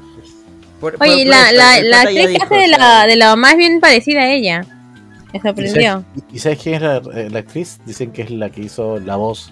[0.80, 3.58] Por- Oye, por la, la, la actriz que hace de la, de la mamá es
[3.58, 4.66] bien parecida a ella.
[5.32, 5.92] Me ¿Y sorprendió.
[5.92, 7.80] sabes, y sabes quién es la, eh, la actriz?
[7.86, 9.52] Dicen que es la que hizo la voz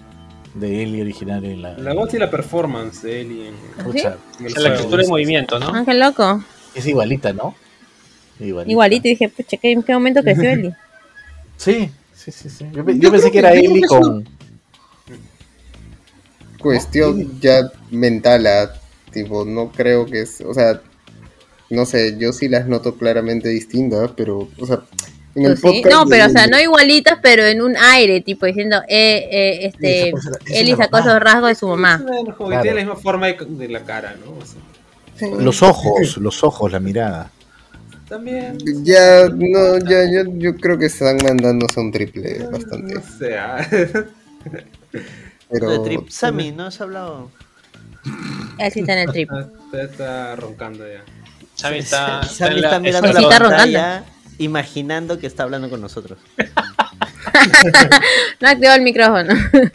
[0.54, 1.78] de Ellie original en la.
[1.78, 5.08] La voz y la performance de Ellie en, Pucha, en O sea, la captura de
[5.08, 5.72] movimiento, ¿no?
[5.74, 6.42] Ah, qué loco.
[6.74, 7.54] es igualita, ¿no?
[8.40, 8.70] Igualita.
[8.72, 9.08] Igualito.
[9.08, 10.72] Y dije, pucha, ¿qué- ¿en qué momento creció Eli?
[11.56, 12.48] Sí, sí, sí.
[12.50, 12.66] sí.
[12.72, 14.28] Yo, pe- Yo yo pensé que era Ellie que con.
[16.58, 18.72] cuestión ya mental, ah,
[19.10, 20.80] tipo, no creo que es, o sea,
[21.70, 24.82] no sé, yo sí las noto claramente distintas, pero, o sea,
[25.34, 25.62] en el sí.
[25.62, 29.58] podcast No, pero o sea, no igualitas, pero en un aire, tipo diciendo, eh, eh,
[29.66, 32.04] este, Esa cosa- esa es Eli la sacó esos rasgos de su mamá.
[32.26, 32.62] Que Claro.
[32.62, 34.32] tiene la misma forma de, de la cara, ¿no?
[34.32, 34.60] O sea,
[35.14, 35.26] Sí.
[35.38, 37.30] Los ojos, los ojos, la mirada.
[38.08, 38.58] también.
[38.84, 43.38] Ya, no, ya, yo, yo creo que están mandándose un triple bastante, No sé.
[43.38, 43.66] ah.
[45.50, 45.70] pero...
[45.70, 47.30] de Trip Sammy, ¿no has hablado?
[48.58, 49.30] Él sí está en el trip.
[49.72, 51.02] Está, está roncando ya.
[51.54, 54.04] Sammy está, está Sammy la- está mirando la pantalla,
[54.42, 56.18] imaginando que está hablando con nosotros.
[58.40, 59.34] No activó el micrófono.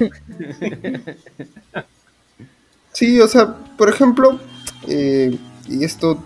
[2.94, 4.40] Sí, o sea, por ejemplo,
[4.88, 5.38] eh,
[5.68, 6.24] y esto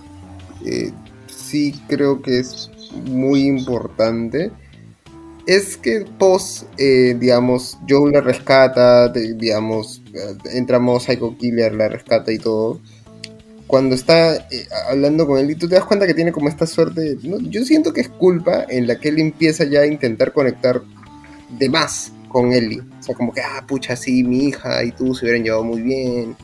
[0.65, 0.91] eh,
[1.27, 2.69] sí creo que es
[3.05, 4.51] muy importante,
[5.47, 11.89] es que post, eh, digamos, Joe la rescata, de- digamos, eh, entramos Psycho Killer, la
[11.89, 12.79] rescata y todo.
[13.72, 16.67] Cuando está eh, hablando con él y tú te das cuenta que tiene como esta
[16.67, 17.39] suerte, ¿no?
[17.39, 20.82] yo siento que es culpa en la que él empieza ya a intentar conectar
[21.57, 22.82] de más con Ellie.
[22.99, 25.82] O sea, como que, ah, pucha, sí, mi hija y tú se hubieran llevado muy
[25.82, 26.36] bien.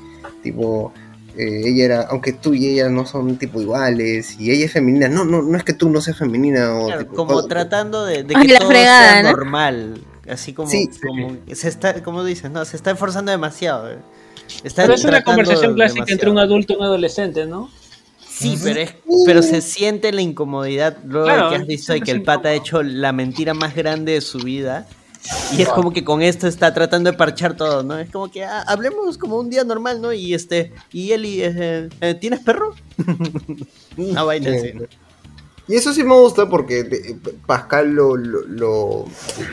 [0.41, 0.93] Tipo,
[1.37, 5.09] eh, ella era, aunque tú y ella no son tipo iguales, y ella es femenina.
[5.09, 8.05] No, no, no es que tú no seas femenina o Claro, tipo, como todo- tratando
[8.05, 9.31] de, que la todo fregada, sea ¿no?
[9.31, 10.01] normal.
[10.29, 10.89] Así como, Sí.
[11.05, 13.91] como se está, como dices, no, se está esforzando demasiado.
[13.91, 13.97] eh.
[14.63, 16.15] Está Pero es una conversación clásica demasiado.
[16.15, 17.69] entre un adulto y un adolescente, ¿no?
[18.29, 18.95] Sí, pero es,
[19.25, 22.49] pero se siente la incomodidad luego Claro, de que has visto de que el pata
[22.49, 24.87] ha hecho la mentira más grande de su vida.
[25.57, 27.97] Y es como que con esto está tratando de parchar todo, ¿no?
[27.97, 30.13] Es como que ah, hablemos como un día normal, ¿no?
[30.13, 32.75] Y este, y Eli, eh, eh, ¿tienes perro?
[33.97, 34.71] Una vaina así.
[34.73, 34.83] ¿no?
[35.67, 39.05] Y eso sí me gusta porque Pascal lo, lo, lo,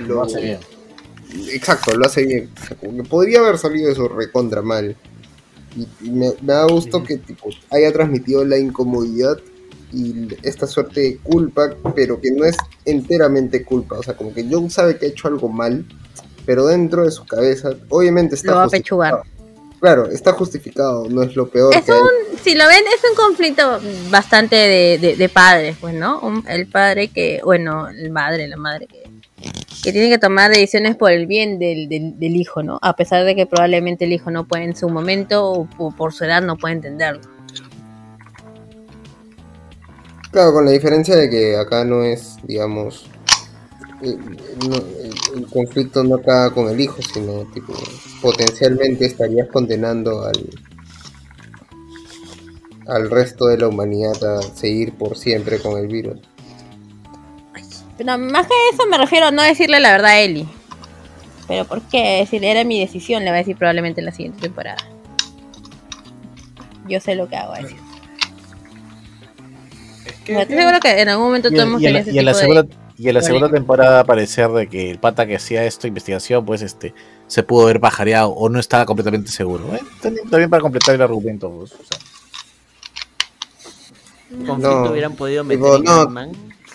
[0.06, 0.58] Lo hace bien.
[1.52, 2.50] Exacto, lo hace bien.
[2.60, 4.96] O sea, como que podría haber salido eso recontra mal.
[5.76, 9.38] Y, me, da gusto que tipo, haya transmitido la incomodidad
[9.92, 13.98] y esta suerte de culpa, pero que no es enteramente culpa.
[13.98, 15.84] O sea, como que Joe sabe que ha hecho algo mal,
[16.46, 18.52] pero dentro de su cabeza, obviamente está.
[18.52, 19.22] Lo va a pechugar.
[19.80, 21.74] Claro, está justificado, no es lo peor.
[21.74, 26.42] Es un, si lo ven, es un conflicto bastante de, de, padres, pues, ¿no?
[26.48, 29.03] el padre que, bueno, el madre, la madre que,
[29.82, 32.78] que tiene que tomar decisiones por el bien del, del, hijo, ¿no?
[32.82, 36.24] A pesar de que probablemente el hijo no puede en su momento o por su
[36.24, 37.20] edad no puede entenderlo.
[40.30, 43.06] Claro, con la diferencia de que acá no es, digamos,
[44.02, 47.72] el, conflicto no acaba con el hijo, sino tipo,
[48.20, 50.50] potencialmente estarías condenando al,
[52.86, 56.18] al resto de la humanidad a seguir por siempre con el virus.
[57.96, 60.48] Pero más que eso me refiero a no decirle la verdad a Eli.
[61.46, 62.18] Pero ¿por qué?
[62.20, 64.78] Decirle, era mi decisión, le va a decir probablemente en la siguiente temporada.
[66.88, 67.78] Yo sé lo que hago, a decir.
[70.26, 72.84] estoy seguro que en algún momento todos hemos tenido ese tipo de...
[72.96, 76.62] Y en la segunda temporada parecer de que el pata que hacía esto, investigación, pues
[76.62, 76.94] este
[77.26, 79.64] se pudo ver pajareado o no estaba completamente seguro.
[79.74, 79.80] ¿eh?
[80.30, 81.50] También, para completar el argumento.
[81.50, 81.72] Pues,
[84.46, 86.30] Conflicto hubieran podido meter no,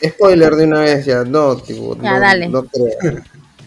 [0.08, 2.50] Spoiler de una vez ya, no, tipo, ya, no, dale.
[2.50, 2.89] no creo.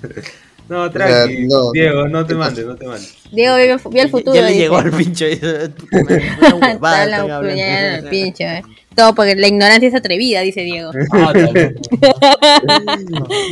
[0.69, 1.49] No, tranqui.
[1.75, 3.15] Diego, no te mandes, no te mandes.
[3.31, 3.65] Diego vi,
[4.01, 4.35] el futuro.
[4.35, 5.27] Ya, le llegó al pincho.
[5.27, 5.75] El
[8.11, 8.63] pincho, eh.
[8.95, 10.93] Todo porque la ignorancia es atrevida, dice Diego.
[11.13, 11.33] Ah,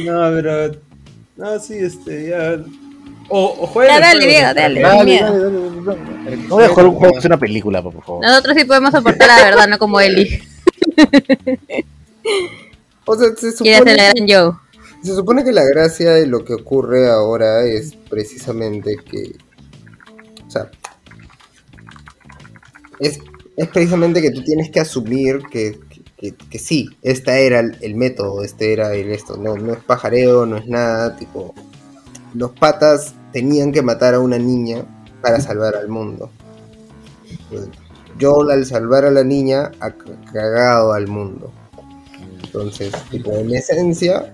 [0.05, 0.73] no, pero.
[1.37, 2.57] No, sí, este, ya.
[3.29, 3.93] O, o juega.
[3.95, 5.21] Ya, dale, Diego, dale, dale,
[6.49, 8.25] No voy a jugar un juego, es una película, por favor.
[8.25, 10.41] Nosotros sí podemos soportar la verdad, no como Eli.
[13.07, 13.97] O sea, se supone.
[14.15, 14.53] Que, Joe.
[15.03, 19.37] Se supone que la gracia de lo que ocurre ahora es precisamente que.
[20.47, 20.71] O sea.
[22.99, 23.19] Es
[23.61, 25.79] es precisamente que tú tienes que asumir que,
[26.17, 30.57] que, sí, este era el, método, este era el esto, no, no es pajareo, no
[30.57, 31.55] es nada, tipo,
[32.33, 34.87] los patas tenían que matar a una niña
[35.21, 36.31] para salvar al mundo.
[38.19, 39.91] Joel al salvar a la niña ha
[40.33, 41.53] cagado al mundo.
[42.53, 44.33] Entonces, tipo, en esencia,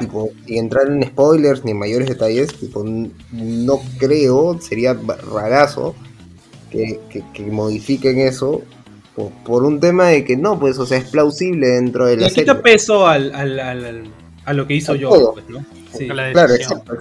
[0.00, 4.96] tipo, sin entrar en spoilers ni en mayores detalles, tipo, no creo, sería
[5.32, 5.94] rarazo
[6.70, 6.98] que,
[7.50, 8.62] modifiquen eso
[9.44, 12.34] por, un tema de que no, pues, o sea, es plausible dentro de la Le
[12.34, 13.32] quita peso al,
[14.44, 15.64] a lo que hizo yo, pues, ¿no?
[16.32, 16.96] claro, exacto,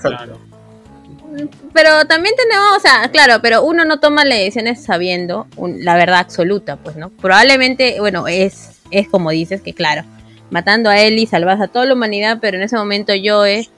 [1.73, 6.19] Pero también tenemos, o sea, claro, pero uno no toma las decisiones sabiendo la verdad
[6.19, 7.09] absoluta, pues, ¿no?
[7.09, 10.03] Probablemente, bueno, es, es como dices, que claro,
[10.49, 13.69] matando a él y salvas a toda la humanidad, pero en ese momento yo es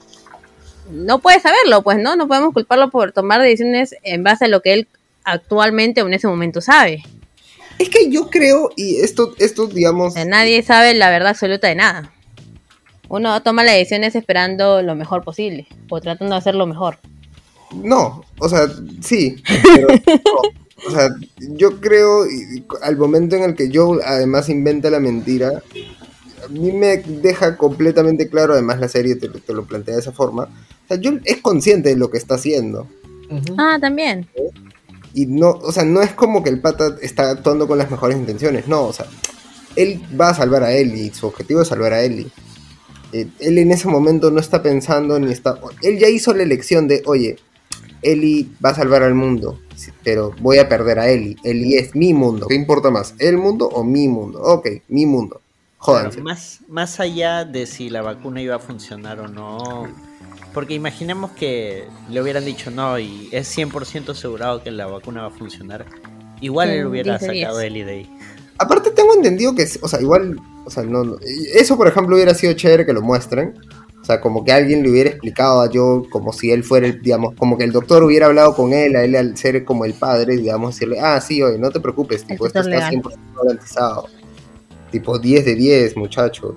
[0.90, 2.16] no puede saberlo, pues, ¿no?
[2.16, 4.88] No podemos culparlo por tomar decisiones en base a lo que él
[5.24, 7.02] actualmente o en ese momento sabe.
[7.78, 10.14] Es que yo creo, y esto, esto digamos...
[10.26, 12.12] nadie sabe la verdad absoluta de nada.
[13.08, 16.98] Uno toma las decisiones esperando lo mejor posible, o tratando de hacer lo mejor.
[17.74, 18.68] No, o sea,
[19.00, 19.36] sí,
[20.84, 22.24] O sea, yo creo,
[22.82, 25.62] al momento en el que Joe además inventa la mentira,
[26.52, 30.88] mí me deja completamente claro, además la serie te, lo plantea de esa forma, o
[30.88, 32.88] sea, Joel es consciente de lo que está haciendo.
[33.56, 34.28] Ah, también.
[35.14, 38.16] Y no, o sea, no es como que el pata está actuando con las mejores
[38.16, 39.06] intenciones, no, o sea,
[39.76, 42.28] él va a salvar a Ellie, su objetivo es salvar a Ellie.
[43.12, 45.58] Eh, él en ese momento no está pensando ni está...
[45.82, 47.36] Él ya hizo la elección de, oye,
[48.00, 49.60] Ellie va a salvar al mundo,
[50.02, 51.36] pero voy a perder a Ellie.
[51.44, 52.46] Ellie es mi mundo.
[52.48, 53.14] ¿Qué importa más?
[53.18, 54.40] ¿El mundo o mi mundo?
[54.42, 55.41] Ok, mi mundo.
[55.82, 56.22] Jódanse.
[56.22, 59.88] más, más allá de si la vacuna iba a funcionar o no
[60.52, 65.28] porque imaginemos que le hubieran dicho no y es 100% asegurado que la vacuna va
[65.28, 65.86] a funcionar.
[66.40, 68.06] Igual él hubiera sacado el ID.
[68.58, 71.16] Aparte tengo entendido que, o sea, igual, o sea, no,
[71.54, 73.54] eso por ejemplo hubiera sido chévere que lo muestren.
[74.00, 77.00] O sea, como que alguien le hubiera explicado a Joe como si él fuera, el,
[77.00, 79.94] digamos, como que el doctor hubiera hablado con él, a él al ser como el
[79.94, 84.08] padre, digamos, decirle, ah, sí, oye, no te preocupes, tipo, esto está 100% garantizado.
[84.92, 86.56] Tipo, 10 de 10, muchacho.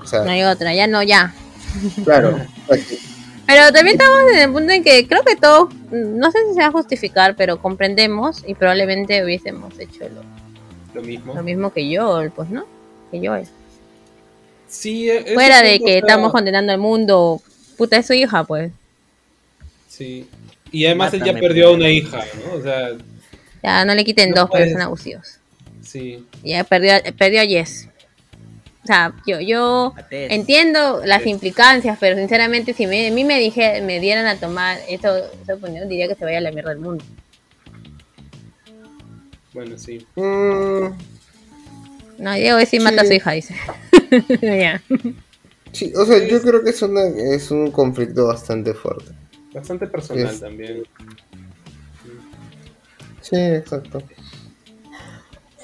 [0.00, 1.34] O sea, no hay otra, ya no, ya.
[2.04, 2.38] Claro.
[3.46, 6.60] Pero también estamos en el punto en que creo que todo, no sé si se
[6.60, 10.06] va a justificar, pero comprendemos y probablemente hubiésemos hecho
[10.94, 11.34] lo, mismo.
[11.34, 12.64] Lo mismo que yo, pues, ¿no?
[13.10, 13.34] Que yo.
[14.68, 17.42] Sí, Fuera de que estamos condenando al mundo,
[17.76, 18.72] puta, es su hija, pues.
[19.88, 20.26] Sí.
[20.70, 22.54] Y además él ya perdió a una hija, ¿no?
[22.54, 22.90] O sea.
[23.62, 25.41] Ya, no le quiten dos, pero son abusivos.
[25.92, 26.26] Sí.
[26.42, 27.88] Ya perdió, perdió a Jess.
[28.82, 33.80] O sea, yo, yo entiendo las implicancias, pero sinceramente si me, a mí me dije,
[33.82, 37.04] me dieran a tomar esa, opinión, diría que se vaya a la mierda del mundo.
[39.52, 40.04] Bueno, sí.
[40.16, 40.86] Mm,
[42.18, 43.54] No, Diego sí, mata a su hija, dice.
[44.42, 44.82] Ya.
[45.72, 49.12] sí, o sea, yo creo que es, una, es un conflicto bastante fuerte.
[49.52, 50.82] Bastante personal Es- también.
[53.20, 54.02] Sí, exacto.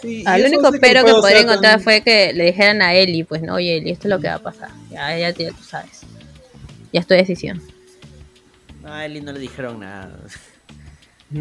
[0.02, 2.44] Sí, y Ah, lo eso único pero el que juego podría encontrar fue que le
[2.46, 4.70] dijeran a Eli, pues no, oye Eli, esto es lo que va a pasar.
[4.90, 6.02] Ya, ya, ya tú sabes.
[6.92, 7.60] Ya es tu decisión.
[8.84, 10.18] A Eli no le dijeron nada.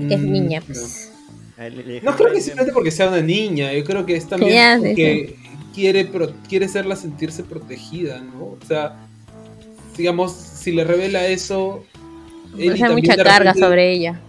[0.07, 1.11] Que es Mm, niña, pues.
[1.57, 4.79] Eli No creo que "Ay, simplemente porque sea una niña, yo creo que es también
[4.79, 5.35] porque
[5.73, 8.43] quiere, pro- quiere hacerla sentirse protegida, ¿no?
[8.45, 8.95] O sea,
[9.95, 11.85] digamos, si le revela eso,
[12.51, 14.19] también mucha carga sobre ella.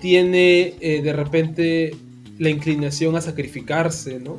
[0.00, 1.96] tiene eh, de repente
[2.38, 4.38] la inclinación a sacrificarse, ¿no?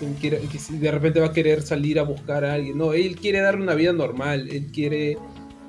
[0.00, 2.92] Que quiere- que si de repente va a querer salir a buscar a alguien, no,
[2.92, 5.16] él quiere darle una vida normal, él quiere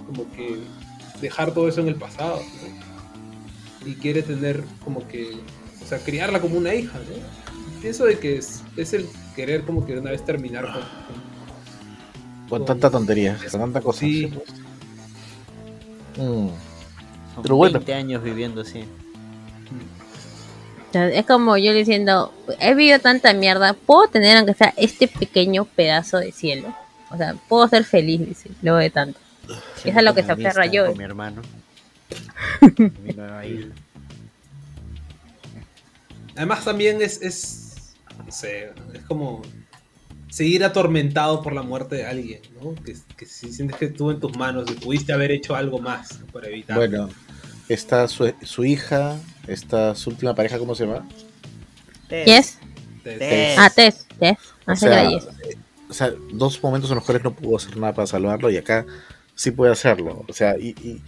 [0.06, 0.58] como que
[1.22, 3.88] dejar todo eso en el pasado, ¿no?
[3.90, 5.32] Y quiere tener como que,
[5.84, 7.82] o sea, criarla como una hija, ¿no?
[7.82, 9.06] Pienso de que es, es el
[9.36, 10.74] querer como que de una vez terminar con...
[10.82, 11.38] con-
[12.50, 14.00] Con tanta tontería, con tanta cosa.
[14.00, 14.32] Sí.
[16.18, 16.48] Mm,
[17.44, 17.74] Pero bueno.
[17.80, 18.84] 20 años viviendo así.
[18.84, 18.86] Sea,
[20.94, 26.18] es como yo diciendo, he vivido tanta mierda, puedo tener aunque sea este pequeño pedazo
[26.18, 26.74] de cielo.
[27.10, 29.20] O sea, puedo ser feliz, dice, luego de tanto.
[29.84, 30.88] Es a lo que se aferra yo.
[30.88, 31.42] Con mi hermano.
[32.78, 33.74] Mi nueva isla.
[36.36, 39.42] Además también es, es, no sé, es como
[40.30, 42.76] seguir atormentado por la muerte de alguien, ¿no?
[42.84, 46.20] Que, que si sientes que estuvo en tus manos y pudiste haber hecho algo más
[46.32, 46.78] para evitar.
[46.78, 47.10] Bueno,
[47.70, 51.08] está su, su hija, está su última pareja, ¿cómo se llama?
[52.10, 52.58] ¿Yes?
[53.04, 53.56] Tess.
[53.58, 54.38] Ah, Tess, Tess.
[54.66, 55.10] O sea,
[55.90, 58.86] o sea, dos momentos en los cuales no pudo hacer nada para salvarlo y acá
[59.36, 60.26] sí puede hacerlo.
[60.28, 61.02] O sea, y, y,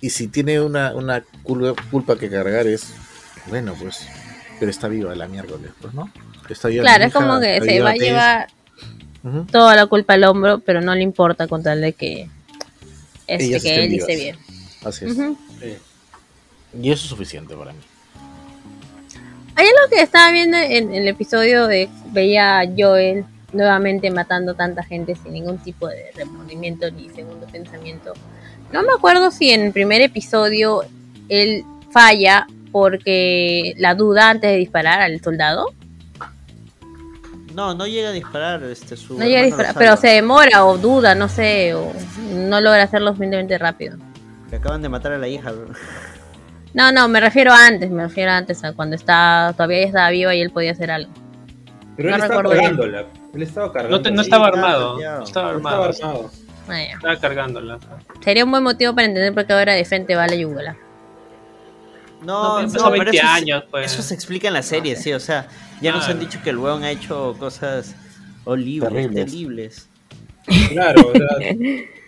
[0.00, 2.94] y si tiene una, una culpa, culpa que cargar es,
[3.48, 4.06] bueno, pues,
[4.58, 6.10] pero está viva la miércoles, pues, ¿no?
[6.48, 8.02] Está viva Claro, es hija, como que se va a Tess.
[8.02, 8.46] llevar
[9.50, 12.28] toda la culpa al hombro, pero no le importa con tal de que,
[13.26, 14.36] este, que él esté bien.
[14.84, 15.12] Así es.
[15.12, 15.36] Ujú.
[15.60, 15.76] Sí.
[16.80, 17.80] Y eso es suficiente para mí.
[19.54, 24.54] Hay algo que estaba viendo en, en el episodio de veía a Joel nuevamente matando
[24.54, 28.14] tanta gente sin ningún tipo de remordimiento ni segundo pensamiento.
[28.72, 30.82] No me acuerdo si en el primer episodio
[31.28, 35.66] él falla porque la duda antes de disparar al soldado.
[37.54, 38.62] No, no llega a disparar.
[38.62, 41.92] Este, su No llega a lo disparar, pero se demora o duda, no sé, o
[42.32, 43.98] no logra hacerlo suficientemente rápido.
[44.52, 45.50] Le acaban de matar a la hija.
[45.50, 45.68] bro.
[46.74, 49.86] No, no, me refiero a antes, me refiero a antes, a cuando está, todavía ella
[49.88, 51.10] estaba viva y él podía hacer algo.
[51.96, 53.06] Pero No él estaba cargándola.
[53.34, 53.96] Él estaba cargando.
[53.96, 55.00] No, te- no Sí, estaba estaba armado.
[55.00, 55.90] No estaba armado.
[55.90, 56.30] estaba armado.
[56.68, 56.92] Ah, ya.
[56.94, 57.78] Estaba cargándola.
[58.22, 60.76] Sería un buen motivo para entender por qué ahora de frente va a la yugular.
[62.22, 63.92] No, No, no, pasó pero 20 eso, se- años, pues.
[63.92, 65.12] eso se explica en la serie, sí.
[65.12, 65.48] O sea,
[65.80, 67.94] ya nos han dicho que el weón ha hecho cosas
[68.44, 69.24] horribles, Terribles.
[69.26, 69.88] terribles.
[70.70, 71.26] Claro, o sea,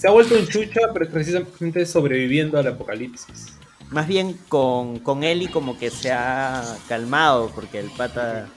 [0.00, 3.52] se ha vuelto un chucha pero precisamente sobreviviendo al apocalipsis.
[3.90, 8.48] Más bien con, con Eli como que se ha calmado porque el pata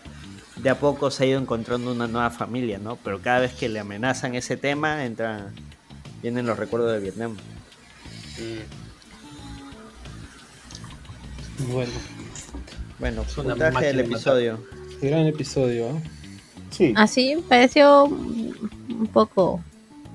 [0.56, 2.96] de a poco se ha ido encontrando una nueva familia, ¿no?
[3.04, 5.52] Pero cada vez que le amenazan ese tema, entra,
[6.22, 7.36] vienen los recuerdos de Vietnam.
[11.72, 11.92] Bueno,
[13.00, 14.60] Bueno, una puntaje del episodio.
[15.02, 15.88] gran episodio.
[15.90, 16.04] ¿eh?
[16.70, 16.94] Sí.
[16.96, 19.62] Así, pareció un poco,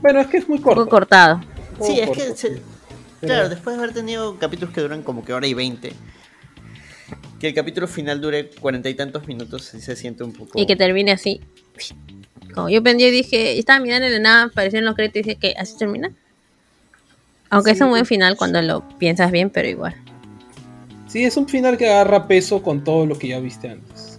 [0.01, 0.81] Bueno, es que es muy un corto.
[0.81, 1.41] poco cortado.
[1.81, 2.63] Sí, es que, se- sí.
[3.21, 5.93] claro, después de haber tenido capítulos que duran como que hora y veinte,
[7.41, 10.59] que el capítulo final dure cuarenta y tantos minutos, sí se siente un poco...
[10.59, 11.41] Y que termine así.
[12.55, 15.23] Como yo pendí y dije, y estaba mirando y de nada, aparecieron los créditos y
[15.23, 16.11] dije que así termina.
[17.51, 19.95] Aunque es un buen final cuando lo piensas bien, pero igual.
[21.07, 24.19] Sí, es un final que agarra peso con todo lo que ya viste antes.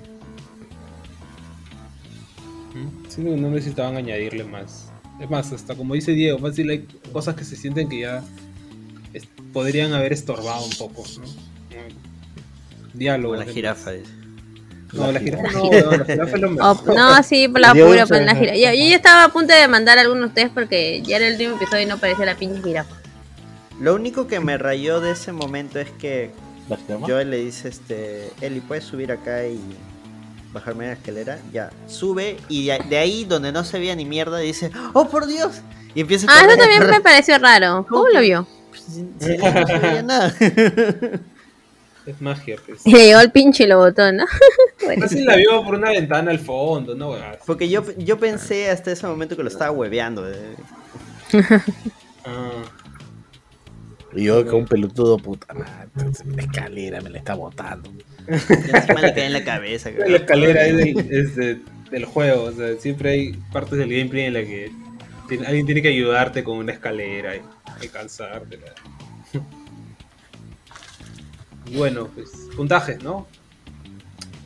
[2.74, 3.08] ¿Mm?
[3.16, 4.89] Que no necesitaban añadirle más.
[5.20, 8.24] Es más, hasta como dice Diego, fácil hay cosas que se sienten que ya
[9.14, 11.28] es- podrían haber estorbado un poco, ¿no?
[12.94, 13.36] Diálogo.
[13.36, 14.12] La jirafa, dice.
[14.94, 16.78] No, la jirafa no, no, la jirafa es lo mejor.
[16.88, 18.56] Oh, no, sí, por la pura, pero la jirafa.
[18.58, 21.28] Yo, yo ya estaba a punto de mandar a algunos de ustedes porque ya era
[21.28, 22.96] el último episodio y no aparecía la pinche jirafa.
[23.80, 26.32] Lo único que me rayó de ese momento es que.
[27.02, 29.60] Joel le dice, este, Eli, ¿puedes subir acá y
[30.54, 31.40] bajarme la escalera?
[31.54, 35.28] Ya, sube y de, de ahí donde no se veía ni mierda dice, ¡Oh, por
[35.28, 35.62] Dios!
[35.96, 37.86] Y empieza a Ah, eso también me pareció raro.
[37.90, 38.48] ¿Cómo lo vio?
[38.70, 40.34] Pues, sí, sí, no se veía nada.
[42.06, 42.82] Es magia, pues.
[42.86, 44.26] Y le llegó el pinche y lo botó, ¿no?
[44.84, 45.02] Bueno.
[45.04, 47.12] Fácil la vio por una ventana al fondo, ¿no?
[47.12, 47.40] huevadas.
[47.46, 50.28] Porque yo, yo pensé hasta ese momento que lo estaba hueveando.
[50.28, 50.56] eh.
[52.26, 52.64] Ah.
[54.16, 55.90] Y yo con un pelotudo, puta madre,
[56.36, 57.92] la escalera me la está botando.
[58.28, 59.92] Y encima le cae en la cabeza.
[59.92, 61.60] La escalera es, del, es de-
[61.92, 64.72] del juego, o sea, siempre hay partes del gameplay en la que
[65.28, 67.42] tiene- alguien tiene que ayudarte con una escalera y
[67.82, 68.74] alcanzártela.
[71.76, 73.28] Bueno, pues puntajes, ¿no?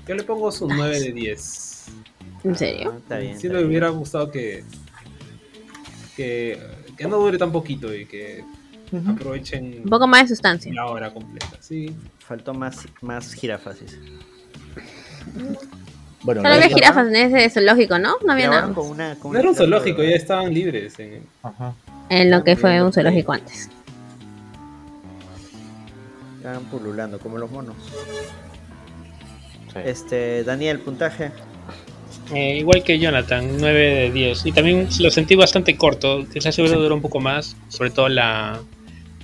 [0.08, 1.86] Yo le pongo su 9 de 10.
[2.44, 2.94] ¿En serio?
[2.98, 3.40] Está bien.
[3.40, 3.70] Sí está me bien.
[3.70, 4.64] hubiera gustado que,
[6.18, 6.60] que
[6.98, 8.44] que no dure tan poquito y que
[9.08, 10.74] aprovechen Un poco más de sustancia.
[10.74, 11.48] la hora completa.
[11.60, 11.94] Sí.
[12.20, 13.80] Faltó más, más jirafas.
[13.80, 13.98] dice.
[16.22, 18.16] Bueno, Solo había jirafas en ese zoológico, ¿no?
[18.26, 18.74] No había nada.
[18.74, 20.98] con una, con No era un zoológico, ya estaban libres.
[21.00, 21.74] En, Ajá.
[22.10, 23.70] En lo que fue un zoológico antes.
[26.38, 27.76] Estaban pululando como los monos.
[29.74, 29.80] Sí.
[29.86, 31.32] Este, Daniel, puntaje.
[32.34, 34.46] Eh, igual que Jonathan, 9 de 10.
[34.46, 36.26] Y también lo sentí bastante corto.
[36.32, 37.56] Quizás hubiera durado un poco más.
[37.70, 38.62] Sobre todo la,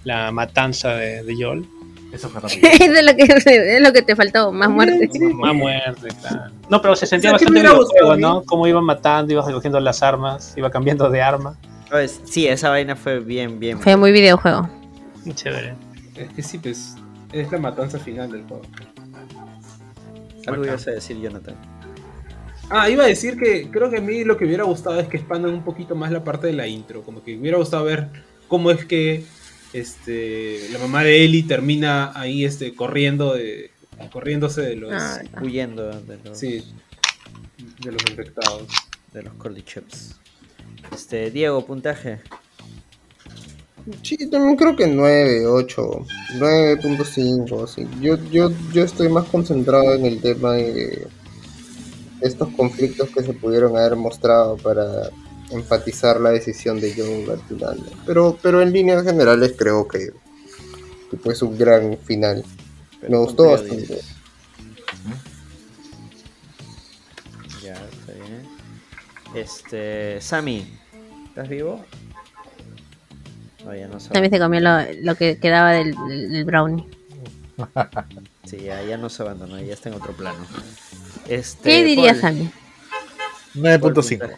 [0.04, 1.66] la matanza de, de Joel.
[2.12, 2.68] Eso fue rápido.
[2.68, 5.10] es, de lo que, es lo que te faltó, más muerte.
[5.34, 6.52] Más muerte, claro.
[6.70, 8.44] No, pero se sentía O sea, ¿qué bastante videojuego, gustado a ¿no?
[8.44, 11.58] Cómo iba matando, iba recogiendo las armas, iba cambiando de arma.
[11.90, 13.80] Pues, sí, esa vaina fue bien, bien.
[13.80, 14.70] Fue muy videojuego.
[15.26, 15.74] Muy chévere.
[16.16, 16.96] es que sí, pues
[17.32, 18.64] es la matanza final del juego.
[20.48, 21.56] Algo ibas a decir, Jonathan.
[22.72, 25.18] Ah, iba a decir que creo que a mí lo que hubiera gustado es que
[25.18, 27.02] expandan un poquito más la parte de la intro.
[27.02, 28.10] Como que hubiera gustado ver
[28.48, 29.26] cómo es que
[29.74, 33.72] este, la mamá de Ellie termina ahí este, corriendo de,
[34.12, 36.64] corriéndose de los, Ah, Huyendo de los, sí,
[37.84, 38.68] de los infectados.
[39.14, 40.16] de los Cordyceps.
[40.94, 42.20] Este, Diego, puntaje.
[44.04, 46.06] Sí, también creo que 9, 8,
[46.38, 47.88] 9.5, así.
[48.02, 51.08] Yo, yo, yo estoy más concentrado en el tema de
[52.22, 55.10] estos conflictos que se pudieron haber mostrado para
[55.52, 57.26] enfatizar la decisión de John.
[57.26, 57.76] ¿no?
[58.06, 60.12] Pero, pero en líneas generales creo que,
[61.10, 62.44] que fue un gran final.
[63.02, 64.02] Pero Me gustó bastante.
[67.64, 68.48] Ya, está bien.
[69.36, 70.68] Este, Sammy,
[71.28, 71.84] ¿estás vivo?
[73.60, 75.94] Ya no También se comió lo, lo que quedaba del,
[76.46, 76.86] brownie.
[78.46, 80.40] Sí, ya, ya no se abandonó, ya está en otro plano.
[81.28, 82.50] Este, ¿Qué dirías, Sammy?
[83.54, 84.38] Paul, 9.5.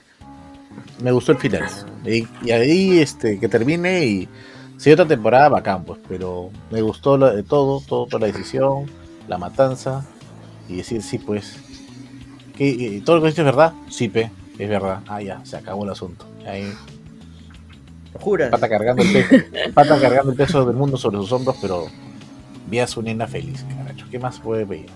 [1.01, 1.63] Me gustó el final.
[2.05, 4.29] Y, y ahí este, que termine y
[4.81, 8.87] si otra temporada bacán, pues, pero me gustó lo de todo, todo, toda la decisión,
[9.27, 10.03] la matanza
[10.67, 11.57] y decir sí, pues.
[12.57, 15.01] que todo lo que dicho es verdad, sí, pe, es verdad.
[15.07, 16.25] Ah, ya, se acabó el asunto.
[16.47, 16.73] Ahí,
[18.19, 18.49] ¿Juras?
[18.49, 19.35] pata cargando el peso,
[19.75, 21.85] pata cargando el peso del mundo sobre sus hombros, pero
[22.67, 24.09] vi a su nena feliz, carajo.
[24.09, 24.89] ¿Qué más puede pedir?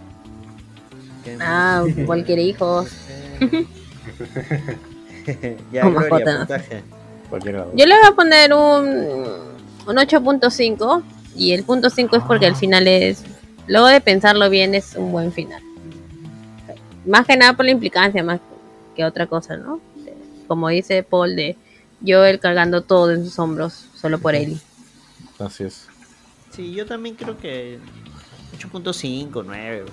[1.39, 2.87] Ah, cualquier hijo.
[5.71, 6.83] ya, Como Gloria, puntaje.
[7.75, 8.87] Yo le voy a poner un,
[9.87, 11.03] un 8.5
[11.35, 13.23] y el punto 5 es porque al final es,
[13.67, 15.61] luego de pensarlo bien, es un buen final.
[17.05, 18.39] Más que nada por la implicancia, más
[18.95, 19.79] que otra cosa, ¿no?
[20.47, 21.57] Como dice Paul, de
[22.05, 24.59] Joel cargando todo en sus hombros solo por él.
[25.39, 25.87] Así es.
[26.51, 27.79] Sí, yo también creo que
[28.57, 29.85] 8.5, 9.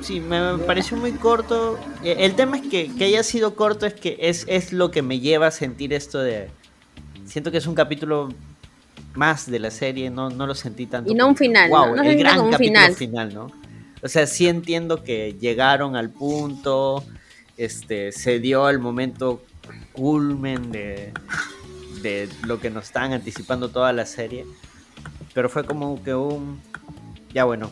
[0.00, 1.78] Sí, me pareció muy corto.
[2.04, 5.02] Eh, El tema es que, que haya sido corto es que es, es lo que
[5.02, 6.50] me lleva a sentir esto de...
[7.26, 8.28] Siento que es un capítulo
[9.14, 11.10] más de la serie, no, no lo sentí tanto.
[11.10, 11.96] Y no un final, Wow, ¿no?
[11.96, 13.34] No se el gran como un capítulo final.
[13.34, 13.52] ¿no?
[14.02, 17.04] O sea, sí entiendo que llegaron al punto,
[17.56, 19.42] este, se dio el momento
[19.92, 21.12] culmen de,
[22.02, 24.46] de lo que nos estaban anticipando toda la serie.
[25.34, 26.60] Pero fue como que un...
[27.34, 27.70] Ya bueno,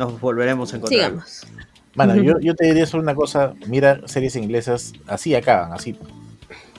[0.00, 1.04] nos volveremos a encontrar.
[1.10, 1.46] Sigamos.
[1.94, 5.96] Bueno, yo, yo te diría solo una cosa, mira series inglesas, así acaban, así.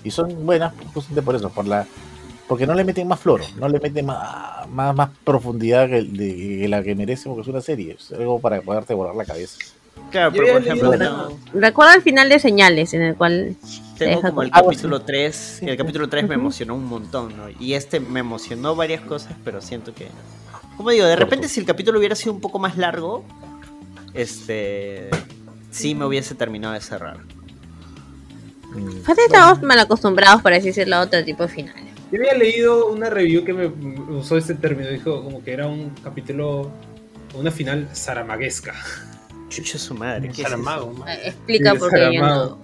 [0.04, 1.86] Y son buenas justamente por eso, por la
[2.48, 6.60] porque no le meten más floro, no le meten más, más, más profundidad que, de-
[6.62, 9.58] que la que merece, porque es una serie, es algo para poderte volar la cabeza.
[10.10, 10.92] Claro, pero por ejemplo,
[11.54, 13.56] Recuerda el final de Señales, en el cual
[13.98, 17.44] tengo deja como el con- capítulo 3, el capítulo 3 me emocionó un montón, ¿no?
[17.60, 20.08] Y este me emocionó varias cosas, pero siento que...
[20.78, 23.24] Como digo, de repente si el capítulo hubiera sido un poco más largo,
[24.14, 25.10] este...
[25.72, 27.20] Sí me hubiese terminado de cerrar.
[28.74, 31.84] Mm, Fácil estamos mal acostumbrados para así decirlo a otro tipo de finales.
[32.12, 33.68] Yo había leído una review que me
[34.14, 36.70] usó este término, dijo como que era un capítulo,
[37.36, 38.74] una final saramaguesca.
[39.48, 41.00] Chucha su madre, ¿qué es Saramago, eso?
[41.00, 41.10] man.
[41.10, 42.58] Eh, Explica Sí, por qué yo no.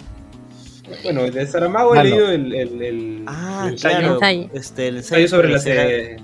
[1.04, 3.98] Bueno, de Saramago he leído el, el, el Ah, El ensayo.
[3.98, 4.14] claro.
[4.16, 4.50] Ensayo.
[4.54, 6.18] Este, el ensayo sobre la serie.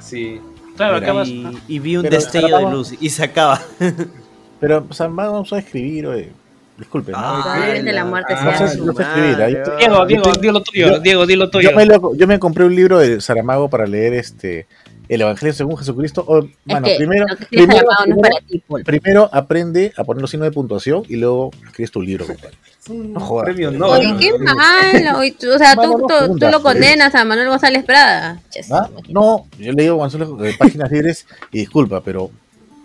[0.00, 0.40] Sí.
[0.78, 1.28] Claro, Mira, acabas.
[1.28, 3.60] Y, y vi un Pero destello de luz y se acaba.
[4.60, 6.32] Pero San Mago no sabe escribir, oye.
[6.78, 7.18] Disculpe, ¿no?
[7.20, 10.06] Ah, Probablemente la muerte Ah, sea no sé, su no sé escribir, ahí estoy- Diego,
[10.06, 11.70] Diego, di lo tuyo, yo- Diego, di lo tuyo.
[11.70, 14.66] Yo me, lo- yo me compré un libro de Saramago para leer este
[15.08, 16.22] el Evangelio según Jesucristo.
[16.26, 20.46] O, Es bueno, que primero, que primero, Saramago ti, primero aprende a poner los signos
[20.46, 22.56] de puntuación y luego escribes tu libro, compadre.
[22.88, 23.44] No jodas.
[23.46, 23.86] Premio No.
[23.88, 25.22] Oye, qué malo.
[25.24, 26.74] y tú- o sea, tú, Mano, no tú- tú fundas, lo pues.
[26.74, 28.40] condenas a Manuel González Prada.
[28.50, 28.88] Ches, ¿Ah?
[29.08, 32.30] No, yo le digo Gonzalo de páginas libres y disculpa, pero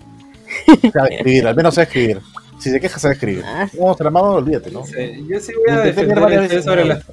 [0.94, 2.22] sabe escribir, al menos sabe escribir.
[2.60, 3.44] Si se queja, sabe escribir.
[3.46, 3.68] Ah.
[3.80, 4.86] No, Saramago, olvídate, ¿no?
[4.86, 4.94] Sí,
[5.30, 6.88] Yo sí voy a defender veces, sobre, no.
[6.94, 7.04] la,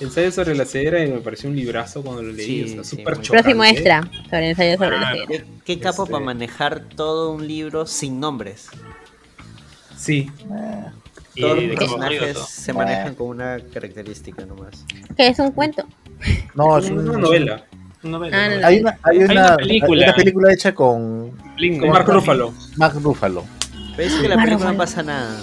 [0.00, 2.46] ensayo sobre la ceguera y me pareció un librazo cuando lo leí.
[2.46, 3.42] Sí, o sea, sí, súper muy chocante.
[3.42, 5.44] Próximo extra sobre el ensayo sobre la Ah, ceguera.
[5.44, 8.68] ¿Qué, qué capo Este- para manejar todo un libro sin nombres?
[9.96, 10.30] Sí.
[11.38, 14.84] Y todos los personajes se manejan con una característica nomás.
[15.16, 15.86] Que es un cuento.
[16.54, 17.64] No, Es una un- novela.
[18.02, 18.60] Novela, Ah, novela.
[18.60, 20.00] no, Hay una, hay una, una película.
[20.02, 22.54] hay una película hecha con Link, Con Mark Ruffalo.
[22.76, 23.44] Mark Ruffalo.
[23.96, 25.36] Pero es que la Bueno, película no pasa nada.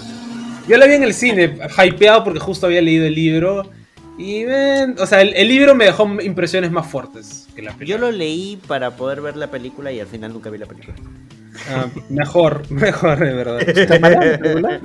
[0.66, 3.70] Yo la vi en el cine, hypeado porque justo había leído el libro.
[4.18, 7.78] Y ven, o sea, el, el libro me dejó impresiones más fuertes que la Yo
[7.78, 8.06] película.
[8.06, 10.96] lo leí para poder ver la película y al final nunca vi la película.
[11.70, 13.68] Ah, mejor, mejor, de verdad.
[13.68, 14.80] ¿Está mala la película?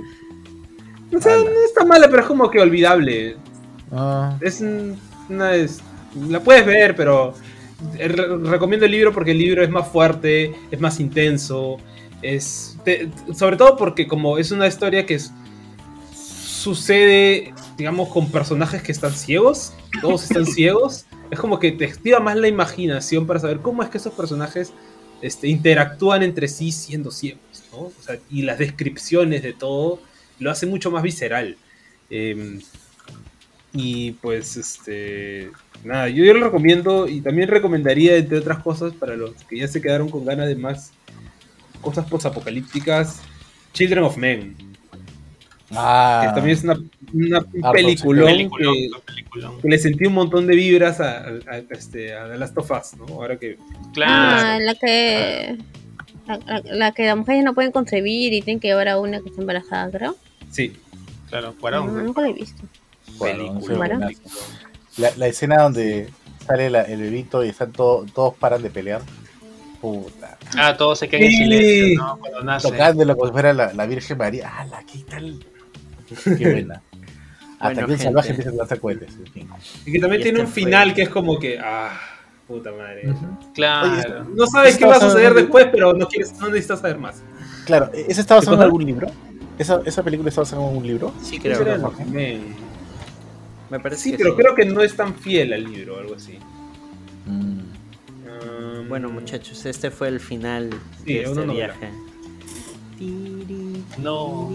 [1.16, 3.38] O sea, no está mala, pero es como que olvidable.
[3.92, 4.98] Ah, Es un-
[5.30, 5.56] una.
[5.56, 5.82] es-
[6.30, 7.34] la puedes ver, pero.
[7.98, 11.78] eh, re- recomiendo el libro porque el libro es más fuerte, es más intenso.
[12.22, 12.78] Es.
[12.86, 15.32] te- sobre todo porque, como es una historia que es-
[16.14, 19.74] sucede, digamos, con personajes que están ciegos.
[20.02, 21.06] Todos están ciegos.
[21.32, 24.74] Es como que te activa más la imaginación para saber cómo es que esos personajes
[25.22, 27.42] este, interactúan entre sí siendo ciegos.
[27.72, 27.78] ¿no?
[27.80, 30.00] O sea, y las descripciones de todo
[30.42, 31.56] lo hace mucho más visceral.
[32.10, 32.60] Em,
[33.74, 35.50] y pues, este.
[35.86, 39.68] Nada, yo, yo lo recomiendo y también recomendaría, entre otras cosas, para los que ya
[39.68, 40.92] se quedaron con ganas de más
[41.82, 43.22] cosas posapocalípticas,
[43.74, 44.56] Children of Men.
[45.72, 46.74] ah, Que también es una,
[47.14, 49.62] una un Harto, peliculón, Peliculón, que, peliculón.
[49.62, 52.70] que le sentí un montón de vibras a, a, a, este, a The Last of
[52.70, 53.06] Us, ¿no?
[53.16, 53.58] Ahora que.
[54.04, 55.58] Ah, la que.
[56.28, 59.22] La, la- la que las mujeres no pueden concebir y tienen que llevar a una
[59.22, 60.16] que está embarazada, creo.
[60.52, 60.78] Sí.
[61.30, 62.06] Claro, No, Cuarón.
[62.06, 62.62] nunca la he visto.
[63.14, 64.10] no película.
[64.98, 66.10] la, la escena donde
[66.46, 69.02] sale la- el bebito y están todo- todos paran de pelear.
[69.80, 70.38] Puta.
[70.58, 72.18] Ah, todos se quedan en silencio, ¿no?
[72.18, 72.70] Cuando nace.
[72.70, 74.50] Tocándolo como si fuera la, la Virgen María.
[74.60, 75.44] ¡Hala, qué tal!
[76.38, 76.82] Qué buena.
[77.54, 78.04] Hasta Bueno, que gente.
[78.04, 79.16] salvaje empieza a lanzar cohetes.
[79.16, 79.50] en fin.
[79.86, 81.58] Y que también Y tiene este un fue- final que es como que.
[81.60, 81.98] Ah,
[82.48, 83.14] puta madre.
[83.56, 84.26] Claro.
[84.36, 87.22] No sabes qué va a suceder después, pero no, quieres, no necesitas saber más.
[87.66, 89.08] Claro, ¿ese está basado en algún libro?
[89.62, 91.14] ¿Esa, ¿Esa película está basada en algún libro?
[91.22, 91.94] Sí, creo.
[92.12, 92.56] Men.
[93.70, 94.36] Me parece Sí, que pero sí.
[94.42, 96.40] creo que no es tan fiel al libro o algo así.
[97.28, 97.60] Mm.
[98.82, 100.72] Um, Bueno, muchachos, este fue el final
[101.06, 101.90] Sí, de es este viaje.
[104.00, 104.50] No.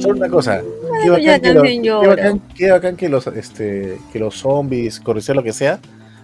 [0.00, 0.62] Solo una cosa.
[1.02, 2.10] Qué ya bacán, que, también lo- qué lloro.
[2.16, 5.00] bacán- qué bacán que los, este, que los zombies,
[5.34, 5.80] lo que sea,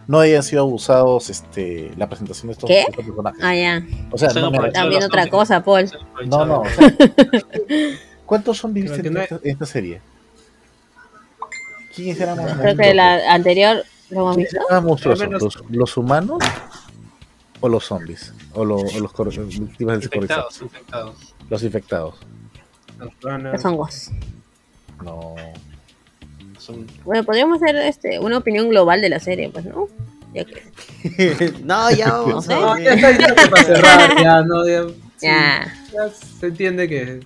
[0.09, 2.75] no hayan sido abusados este, la presentación de estos, ¿Qué?
[2.75, 3.41] de estos personajes.
[3.43, 3.87] Ah, ya.
[4.11, 5.31] O sea, no, También otra zombies.
[5.31, 5.91] cosa, Paul.
[6.27, 6.61] No, no.
[6.61, 6.95] o sea,
[8.27, 10.01] ¿Cuántos zombies viste en esta, en esta serie?
[11.95, 14.67] ¿Quiénes eran más Creo que la anterior lo hemos ¿Quiénes visto.
[14.69, 15.23] eran más monstruosos?
[15.23, 16.39] Al menos- ¿Los, los humanos
[17.61, 18.35] o los zombies?
[18.53, 19.13] O, lo- o los
[19.59, 20.05] víctimas del?
[20.05, 21.35] Infectados, infectados.
[21.49, 22.15] Los infectados.
[22.99, 23.55] Los runners.
[23.55, 24.11] Los hongos.
[25.05, 25.35] No.
[26.59, 29.89] Son- Bueno, podríamos hacer este, una opinión global de la serie, pues, ¿no?
[30.35, 32.47] Ya que- no, ya vamos.
[32.49, 35.75] No ya está que para cerrar, ya, no, ya, sí, Ya.
[35.93, 36.09] ya
[36.41, 37.21] se entiende que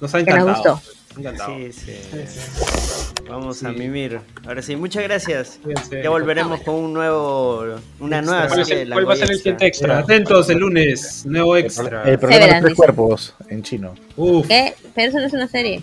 [0.00, 0.74] nos ha Que nos encantado.
[0.76, 0.92] gustó.
[1.08, 1.56] Nos ha encantado.
[1.56, 1.92] Sí, sí.
[3.28, 4.20] Vamos a mimir.
[4.46, 5.60] Ahora sí, muchas gracias.
[6.02, 9.12] Ya volveremos con un nuevo, una nueva ¿Cuál, es serie el- de la cuál va
[9.12, 9.98] a ser el siguiente Extra.
[9.98, 10.14] Extra?
[10.14, 12.04] Atentos el lunes, nuevo extra.
[12.08, 13.94] el problema de los tres cuerpos en chino.
[14.16, 14.74] Uf, ¿Qué?
[14.94, 15.82] Pero eso no es una serie.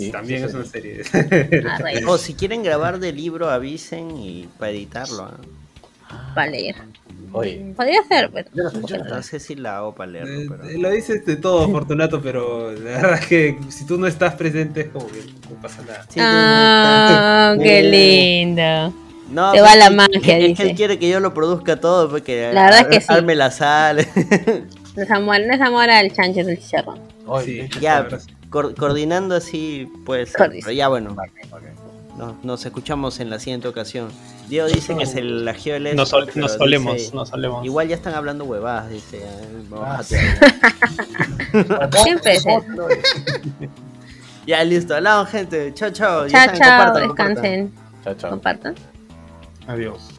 [0.00, 0.56] Sí, también sí, es sí.
[0.56, 1.02] una serie.
[1.66, 1.82] Ah.
[2.08, 5.24] O si quieren grabar de libro, avisen y para editarlo.
[5.24, 5.40] ¿ah?
[6.34, 6.76] Para leer.
[7.32, 8.46] Oye, Podría ser, pues.
[8.54, 9.22] yo no ¿por qué escucho no?
[9.22, 10.64] Sé si la hago para leerlo, Eh, pero...
[10.68, 14.34] eh, Lo dices de todo, Fortunato, pero la verdad es que si tú no estás
[14.34, 15.20] presente es como que
[15.50, 16.06] no pasa nada.
[16.08, 17.88] Sí, Ah, no, qué no.
[17.90, 18.94] lindo.
[19.26, 22.08] No, Te pues, va la magia, es que él quiere que yo lo produzca todo,
[22.10, 23.06] porque La verdad es que sí.
[23.08, 24.06] arme la sal.
[24.96, 27.00] No es amor, no es amor al chancho, es el chicharrón.
[27.26, 27.80] oye, Sí.
[27.80, 28.06] ya,
[28.76, 30.32] coordinando así, pues.
[30.36, 31.16] Pero ya bueno,
[32.16, 34.08] nos, nos escuchamos en la siguiente ocasión.
[34.48, 37.64] Diego dice que se lagió el Nos, esto, sol- nos solemos, dice, nos solemos.
[37.64, 39.22] Igual ya están hablando huevadas, dice.
[42.02, 42.44] Siempre es.
[44.46, 45.72] Ya, listo, hablamos, gente.
[45.74, 46.28] Chao, chao.
[46.28, 47.34] Chao, saben, chao, compartan, compartan.
[47.34, 47.72] descansen.
[48.04, 48.30] Chao, chao.
[48.30, 48.74] Compartan.
[49.66, 50.10] Adiós.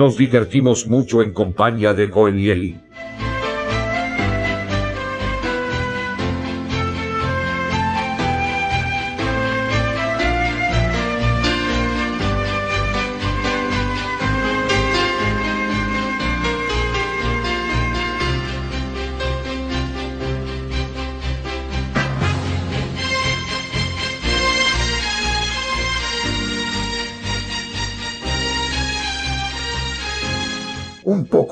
[0.00, 2.38] Nos divertimos mucho en compañía de Goel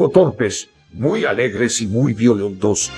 [0.07, 2.93] torpes, muy alegres y muy violentos.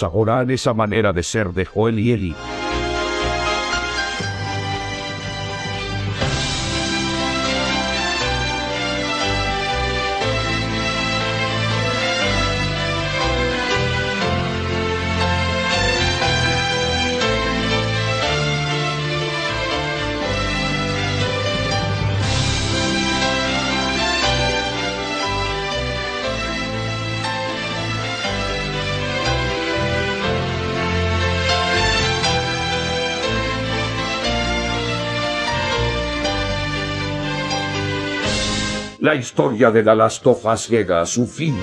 [0.00, 2.34] Todos adoran esa manera de ser de Joel y Eli.
[39.10, 41.56] La historia de The Last of Us llega a su fin.